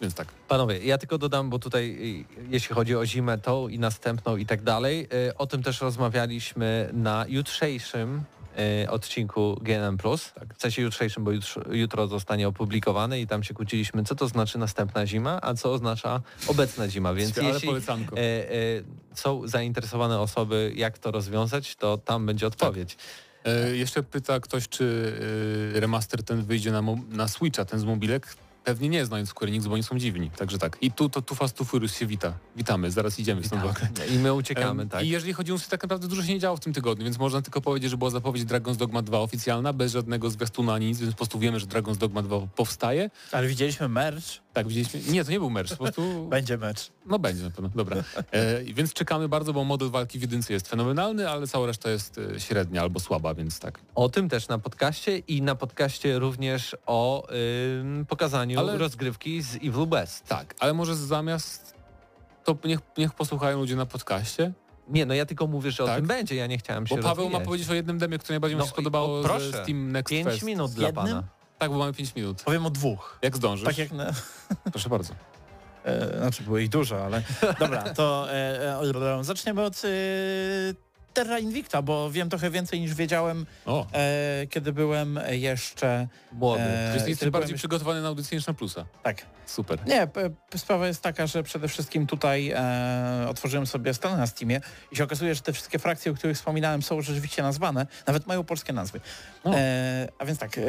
[0.00, 0.28] więc tak.
[0.48, 1.96] Panowie, ja tylko dodam, bo tutaj
[2.40, 5.80] y, jeśli chodzi o zimę tą i następną i tak dalej, y, o tym też
[5.80, 8.22] rozmawialiśmy na jutrzejszym
[8.84, 9.98] y, odcinku GNM+.
[10.34, 10.54] Tak.
[10.54, 14.58] W sensie jutrzejszym, bo jutro, jutro zostanie opublikowany i tam się kłóciliśmy, co to znaczy
[14.58, 18.16] następna zima, a co oznacza obecna zima, więc Ale jeśli polecanko.
[19.14, 22.96] są zainteresowane osoby, jak to rozwiązać, to tam będzie odpowiedź.
[23.44, 25.14] E, jeszcze pyta ktoś, czy
[25.74, 28.34] remaster ten wyjdzie na, na Switcha, ten z mobilek.
[28.68, 30.30] Pewnie nie, znając Square Enix, bo oni są dziwni.
[30.30, 30.78] Także tak.
[30.80, 32.32] I tu to Too Fast Furious się wita.
[32.56, 33.62] Witamy, zaraz idziemy stąd.
[33.62, 33.88] w ogóle.
[34.14, 35.04] I my uciekamy, tak.
[35.04, 37.18] I jeżeli chodzi o Switch, tak naprawdę dużo się nie działo w tym tygodniu, więc
[37.18, 40.98] można tylko powiedzieć, że była zapowiedź Dragon's Dogma 2 oficjalna, bez żadnego zwiastuna ani nic,
[40.98, 43.10] więc po prostu wiemy, że Dragon's Dogma 2 powstaje.
[43.32, 45.12] Ale widzieliśmy merch, Tak, widzieliśmy.
[45.12, 46.02] Nie, to nie był merch, po prostu...
[46.30, 46.90] będzie mecz.
[47.08, 47.96] No będzie na pewno, dobra.
[48.30, 52.18] E, więc czekamy bardzo, bo model walki w jedynce jest fenomenalny, ale cała reszta jest
[52.36, 53.80] e, średnia albo słaba, więc tak.
[53.94, 57.28] O tym też na podcaście i na podcaście również o
[57.80, 60.24] ym, pokazaniu Ale- rozgrywki z Evil West.
[60.26, 61.74] Tak, ale może zamiast...
[62.44, 64.52] To niech, niech posłuchają ludzie na podcaście,
[64.88, 65.96] Nie, no ja tylko mówię, że o Tak.
[65.96, 67.46] tym będzie, ja nie chciałem się bo Paweł ma rozwijać.
[67.46, 69.52] powiedzieć o jednym demie, które najbardziej No mu się i- spodobało o, proszę.
[69.52, 70.42] z Steam Next Pięć Fest.
[70.42, 71.04] minut dla jednym?
[71.06, 71.24] pana.
[71.58, 72.42] Tak, bo mamy 5 minut.
[72.42, 73.18] Powiem o dwóch.
[73.22, 73.66] Jak zdążysz?
[73.66, 74.12] Tak jak na...
[74.72, 75.14] Proszę bardzo.
[75.88, 77.22] E, znaczy było ich dużo, ale
[77.60, 78.80] dobra, to e,
[79.18, 79.88] e, zaczniemy od e,
[81.14, 83.46] Terra Invicta, bo wiem trochę więcej niż wiedziałem,
[83.92, 86.08] e, kiedy byłem jeszcze...
[86.32, 86.62] Młody.
[86.62, 88.86] E, jesteś bardziej byłem przygotowany na audycję niż na plusa.
[89.02, 89.26] Tak.
[89.46, 89.78] Super.
[89.86, 90.08] Nie,
[90.56, 94.60] sprawa jest taka, że przede wszystkim tutaj e, otworzyłem sobie stronę na Steamie
[94.92, 98.44] i się okazuje, że te wszystkie frakcje, o których wspominałem są rzeczywiście nazwane, nawet mają
[98.44, 99.00] polskie nazwy.
[99.44, 99.54] O.
[99.54, 100.62] E, a więc tak, e,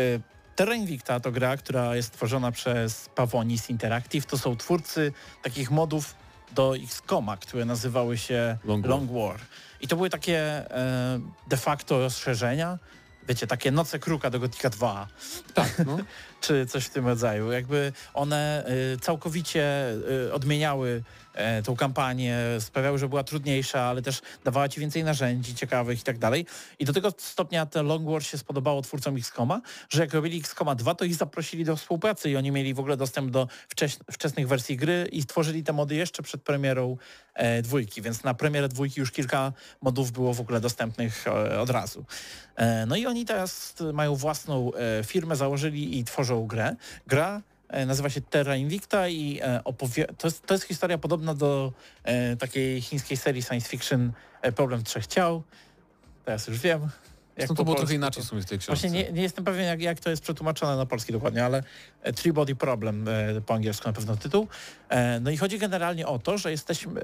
[0.60, 4.26] Terra Invicta to gra, która jest tworzona przez Pavonis Interactive.
[4.26, 6.16] To są twórcy takich modów
[6.52, 9.22] do XCOMa, które nazywały się Long Long War.
[9.22, 9.40] War.
[9.82, 12.78] I to były takie e, de facto rozszerzenia,
[13.28, 15.08] wiecie, takie Noce Kruka do Gotika 2
[15.54, 15.98] Tak, no.
[16.42, 17.52] czy coś w tym rodzaju.
[17.52, 19.94] Jakby one y, całkowicie
[20.28, 25.56] y, odmieniały e, tą kampanię, sprawiały, że była trudniejsza, ale też dawała ci więcej narzędzi
[25.56, 26.46] ciekawych i tak dalej.
[26.80, 30.76] I do tego stopnia te Long War się spodobało twórcom XCOMa, że jak robili XCOMa
[30.76, 33.48] 2, to ich zaprosili do współpracy i oni mieli w ogóle dostęp do
[34.12, 36.98] wczesnych wersji gry i stworzyli te mody jeszcze przed premierą
[37.34, 41.70] e, dwójki, więc na premierę dwójki już kilka modów było w ogóle dostępnych e, od
[41.70, 42.06] razu.
[42.60, 46.76] E, no i oni teraz mają własną e, firmę, założyli i tworzą grę.
[47.08, 50.06] Gra e, nazywa się Terra Invicta i e, opowie...
[50.18, 51.74] to, jest, to jest historia podobna do
[52.04, 54.12] e, takiej chińskiej serii science fiction
[54.56, 55.44] Problem Trzech Ciał.
[56.26, 56.82] Teraz już wiem.
[57.38, 58.88] jak Stąd po to było polsku trochę inaczej w sumie w tej książce.
[58.88, 61.64] Właśnie nie, nie jestem pewien, jak, jak to jest przetłumaczone na polski dokładnie, ale
[62.16, 63.06] Three Body Problem
[63.46, 64.48] po angielsku na pewno tytuł.
[65.22, 67.02] No i chodzi generalnie o to, że jesteśmy,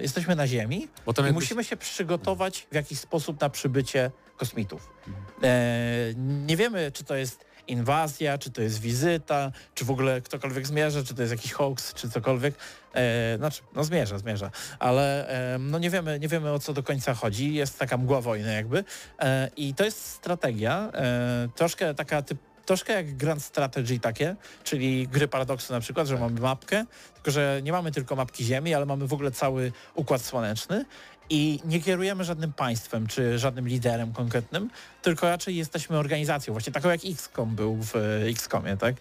[0.00, 4.88] jesteśmy na Ziemi Bo i jakbyś- musimy się przygotować w jakiś sposób na przybycie kosmitów.
[5.08, 6.46] Mhm.
[6.46, 11.02] Nie wiemy, czy to jest inwazja, czy to jest wizyta, czy w ogóle ktokolwiek zmierza,
[11.04, 12.54] czy to jest jakiś hoax, czy cokolwiek.
[12.94, 16.82] E, znaczy, no zmierza, zmierza, ale e, no nie wiemy, nie wiemy o co do
[16.82, 17.54] końca chodzi.
[17.54, 18.84] Jest taka mgła wojny jakby.
[19.20, 25.08] E, I to jest strategia, e, troszkę taka typ, troszkę jak Grand Strategy takie, czyli
[25.08, 28.86] gry paradoksu na przykład, że mamy mapkę, tylko że nie mamy tylko mapki Ziemi, ale
[28.86, 30.84] mamy w ogóle cały Układ Słoneczny
[31.30, 34.70] i nie kierujemy żadnym państwem czy żadnym liderem konkretnym,
[35.02, 38.94] tylko raczej jesteśmy organizacją, właśnie taką jak XCOM był w e, XCOMie, tak?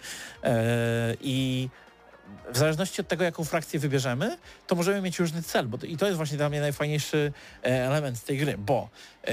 [0.44, 1.70] E, I
[2.54, 4.38] w zależności od tego, jaką frakcję wybierzemy,
[4.68, 7.32] to możemy mieć różny cel, bo to, i to jest właśnie dla mnie najfajniejszy
[7.64, 8.90] e, element tej gry, bo
[9.24, 9.32] e,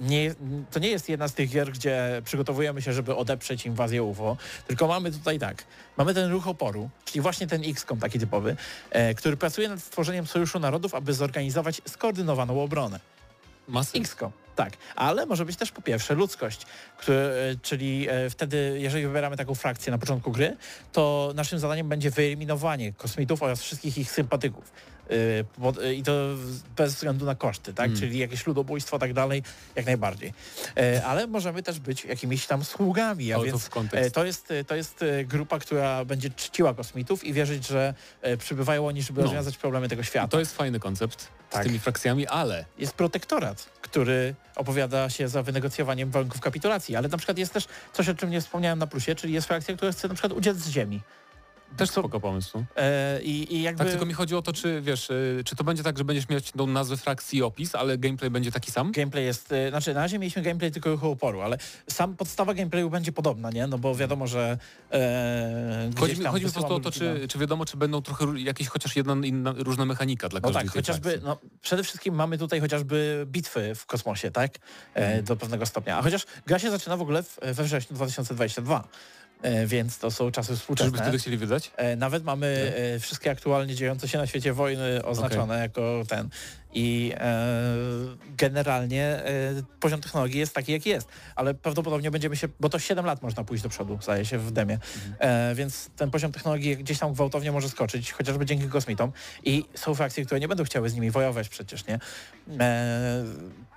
[0.00, 0.34] nie,
[0.70, 4.36] to nie jest jedna z tych gier, gdzie przygotowujemy się, żeby odeprzeć inwazję UFO,
[4.66, 5.64] tylko mamy tutaj tak,
[5.96, 8.56] mamy ten ruch oporu, czyli właśnie ten XCOM taki typowy,
[8.90, 13.00] e, który pracuje nad stworzeniem Sojuszu Narodów, aby zorganizować skoordynowaną obronę.
[13.68, 13.98] Masy.
[13.98, 14.32] XCOM.
[14.56, 16.62] Tak, ale może być też po pierwsze ludzkość,
[16.96, 20.56] który, e, czyli e, wtedy, jeżeli wybieramy taką frakcję na początku gry,
[20.92, 24.72] to naszym zadaniem będzie wyeliminowanie kosmitów oraz wszystkich ich sympatyków.
[25.58, 26.12] Bo- e, I to
[26.76, 27.86] bez względu na koszty, tak?
[27.86, 28.00] Mm.
[28.00, 29.42] Czyli jakieś ludobójstwo, tak dalej,
[29.76, 30.34] jak najbardziej.
[30.76, 35.04] E, Ale możemy też być jakimiś tam sługami, a więc e, to jest, to jest
[35.24, 37.94] grupa, która będzie czciła kosmitów i wierzyć, że
[38.38, 39.26] przybywają oni, żeby No.
[39.26, 40.28] rozwiązać problemy tego świata.
[40.28, 41.62] To jest fajny koncept Tak.
[41.62, 47.16] z tymi frakcjami, ale jest protektorat, który opowiada się za wynegocjowaniem warunków kapitulacji, ale na
[47.16, 50.08] przykład jest też coś, o czym nie wspomniałem na plusie, czyli jest frakcja, która chce
[50.08, 51.00] na przykład uciec z ziemi.
[51.76, 52.64] Też Co- spoko pomysł.
[52.76, 53.78] E, i, I jakby...
[53.78, 56.28] Tak, tylko mi chodzi o to, czy wiesz, y, czy to będzie tak, że będziesz
[56.28, 58.92] mieć tą nazwę frakcji i opis, ale gameplay będzie taki sam?
[58.92, 61.58] Gameplay jest, e, znaczy na razie mieliśmy gameplay tylko ruchu oporu, ale
[61.90, 63.66] sam podstawa gameplayu będzie podobna, nie?
[63.66, 64.58] No bo wiadomo, że
[64.92, 68.24] e, Chodzi mi, chodzi mi po prostu o to, czy, czy wiadomo, czy będą trochę
[68.36, 71.26] jakieś chociaż jedna inna, różna mechanika dla na- No każdej tak, chociażby, frakcji.
[71.28, 74.54] no przede wszystkim mamy tutaj chociażby bitwy w kosmosie, tak?
[74.54, 74.58] E,
[75.06, 75.24] Mhm.
[75.24, 75.98] do pewnego stopnia.
[75.98, 78.84] A chociaż gra się zaczyna w ogóle w, we wrześniu 2022, e,
[79.66, 80.90] więc to są czasy współczesne.
[80.90, 81.70] Czyżby wtedy chcieli wydać?
[81.76, 86.28] E, Nawet mamy e, wszystkie aktualnie dziejące się na świecie wojny oznaczone jako ten.
[86.74, 87.56] I e,
[88.36, 89.22] generalnie e,
[89.80, 91.08] poziom technologii jest taki, jaki jest.
[91.36, 94.50] Ale prawdopodobnie będziemy się, bo to 7 lat można pójść do przodu, zdaje się, w
[94.50, 94.78] demie.
[95.18, 99.12] E, więc ten poziom technologii gdzieś tam gwałtownie może skoczyć, chociażby dzięki kosmitom.
[99.44, 101.98] I są frakcje, które nie będą chciały z nimi wojować przecież, nie?
[102.60, 103.24] E,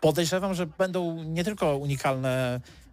[0.02, 2.87] podejrzewam, że będą nie tylko unikalne e,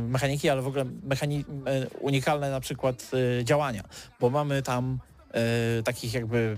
[0.00, 3.10] mechaniki, ale w ogóle mechani- e, unikalne na przykład
[3.40, 3.82] e, działania,
[4.20, 4.98] bo mamy tam
[5.34, 6.56] e, takich jakby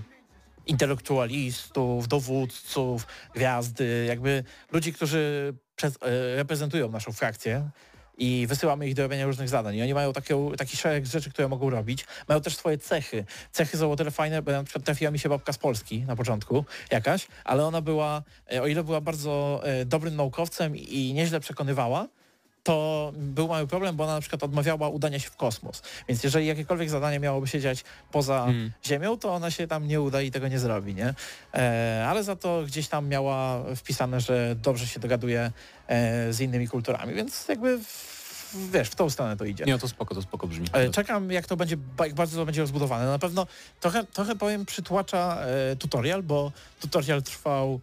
[0.65, 7.69] intelektualistów, dowódców, gwiazdy, jakby ludzi, którzy przez, e, reprezentują naszą frakcję
[8.17, 9.75] i wysyłamy ich do robienia różnych zadań.
[9.75, 12.05] I oni mają takie, taki szereg rzeczy, które mogą robić.
[12.27, 13.25] Mają też swoje cechy.
[13.51, 16.15] Cechy są o tyle fajne, bo na przykład trafiła mi się babka z Polski na
[16.15, 21.39] początku jakaś, ale ona była, e, o ile była bardzo e, dobrym naukowcem i nieźle
[21.39, 22.07] przekonywała,
[22.63, 25.81] to był mały problem, bo ona na przykład odmawiała udania się w kosmos.
[26.07, 28.71] Więc jeżeli jakiekolwiek zadanie miałoby się dziać poza Mm.
[28.85, 31.13] Ziemią, to ona się tam nie uda i tego nie zrobi, nie?
[31.53, 35.51] E, ale za to gdzieś tam miała wpisane, że dobrze się dogaduje
[35.87, 37.79] e, z innymi kulturami, więc jakby
[38.71, 39.65] wiesz, w tą stronę to idzie.
[39.65, 40.67] Nie, no to spoko, to spoko brzmi.
[40.73, 43.05] E, Czekam, jak to będzie, jak bardzo to będzie rozbudowane.
[43.05, 43.47] Na pewno
[43.79, 45.37] trochę, trochę powiem, przytłacza
[45.71, 46.51] e, tutorial, bo
[46.81, 47.79] tutorial trwał.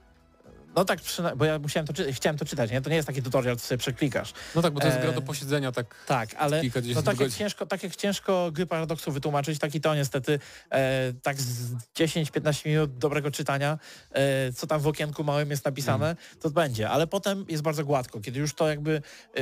[0.77, 0.99] No tak,
[1.37, 2.81] bo ja musiałem to chciałem to czytać, nie?
[2.81, 4.33] To nie jest taki tutorial, co sobie przeklikasz.
[4.55, 6.63] No tak, bo to jest e, gra do posiedzenia, tak Tak, ale
[6.95, 10.39] no tak jak, ciężko, tak jak ciężko gry paradoksu wytłumaczyć, tak i to niestety
[10.71, 13.79] e, tak z 10-15 minut dobrego czytania,
[14.13, 16.17] e, co tam w okienku małym jest napisane, Mm.
[16.41, 19.03] to będzie, ale potem jest bardzo gładko, kiedy już to jakby,
[19.37, 19.41] e,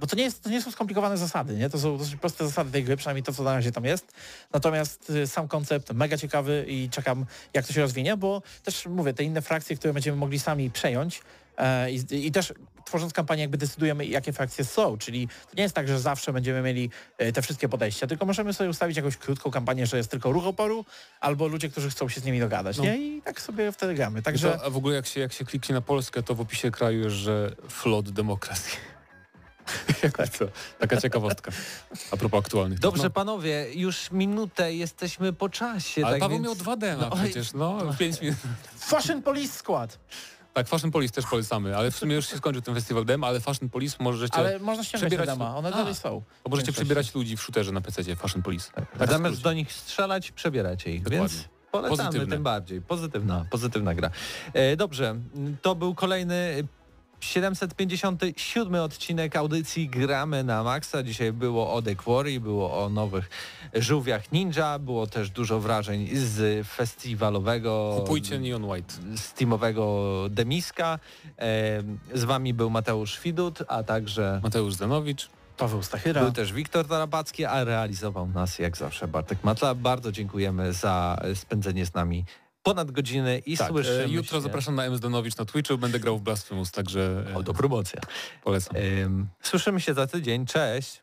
[0.00, 1.70] bo to nie, jest, to nie są skomplikowane zasady, nie?
[1.70, 4.12] To są dosyć proste zasady tej gry, przynajmniej to, co na razie tam jest.
[4.52, 9.14] Natomiast e, sam koncept mega ciekawy i czekam, jak to się rozwinie, bo też mówię,
[9.14, 11.22] te inne frakcje, które będziemy mogli sami przejąć,
[11.58, 12.54] E, I, I też
[12.84, 16.62] tworząc kampanię jakby decydujemy jakie frakcje są, czyli to nie jest tak, że zawsze będziemy
[16.62, 20.32] mieli e, te wszystkie podejścia, tylko możemy sobie ustawić jakąś krótką kampanię, że jest tylko
[20.32, 20.84] ruch oporu,
[21.20, 22.84] albo ludzie, którzy chcą się z nimi dogadać, No.
[22.84, 22.96] nie?
[22.96, 24.22] I tak sobie wtedy gramy.
[24.22, 24.50] Także...
[24.50, 27.04] Także A w ogóle jak się, jak się kliknie na Polskę, to w opisie kraju
[27.04, 28.78] jest, że flot demokracji.
[30.02, 30.44] Jak to?
[30.78, 31.52] Taka ciekawostka.
[32.10, 32.78] A propos aktualnych.
[32.78, 33.10] Dobrze, no.
[33.10, 36.06] panowie, już minutę jesteśmy po czasie.
[36.06, 36.66] Ale tak Paweł więc...
[36.66, 38.36] miał 2D No, oj, przecież, no, 5 minut.
[38.78, 39.98] Fashion Police Squad!
[40.58, 43.40] Tak, Fashion Police też polecamy, ale w sumie już się skończył ten festiwal dem, ale
[43.40, 46.22] Fashion Police możecie, Ale można ściągać przebierać dema, one dalej są.
[46.44, 48.70] bo możecie przebierać ludzi w shooterze na PC, Fashion Police.
[48.72, 51.18] Tak, w Zamiast do nich strzelać, przebieracie ich, Dokładnie.
[51.28, 52.34] więc polecamy Pozytywne.
[52.36, 52.82] tym bardziej.
[52.82, 54.10] Pozytywna, pozytywna gra.
[54.52, 55.16] E, dobrze,
[55.62, 56.64] to był kolejny
[57.20, 61.02] 757 odcinek audycji Gramy na Maxa.
[61.02, 63.30] Dzisiaj było o The Quarry, było o nowych
[63.74, 68.94] żółwiach Ninja, było też dużo wrażeń z festiwalowego Kupujcie Neon White.
[69.16, 70.98] steamowego Demiska.
[72.14, 75.28] Z wami był Mateusz Widut, a także Mateusz Zanowicz.
[75.56, 76.22] Paweł Stachyra.
[76.22, 79.74] był też Wiktor Tarabacki, a realizował nas jak zawsze Bartek Matla.
[79.74, 82.24] Bardzo dziękujemy za spędzenie z nami
[82.62, 84.42] ponad godziny i Tak, słyszymy e, jutro się.
[84.42, 84.96] zapraszam na M.
[84.96, 88.00] Zdanowicz na Twitchu, będę grał w Blasphemous, także e, Autopromocja.
[88.44, 88.76] polecam.
[88.76, 90.46] Ym, słyszymy się za tydzień.
[90.46, 91.02] Cześć.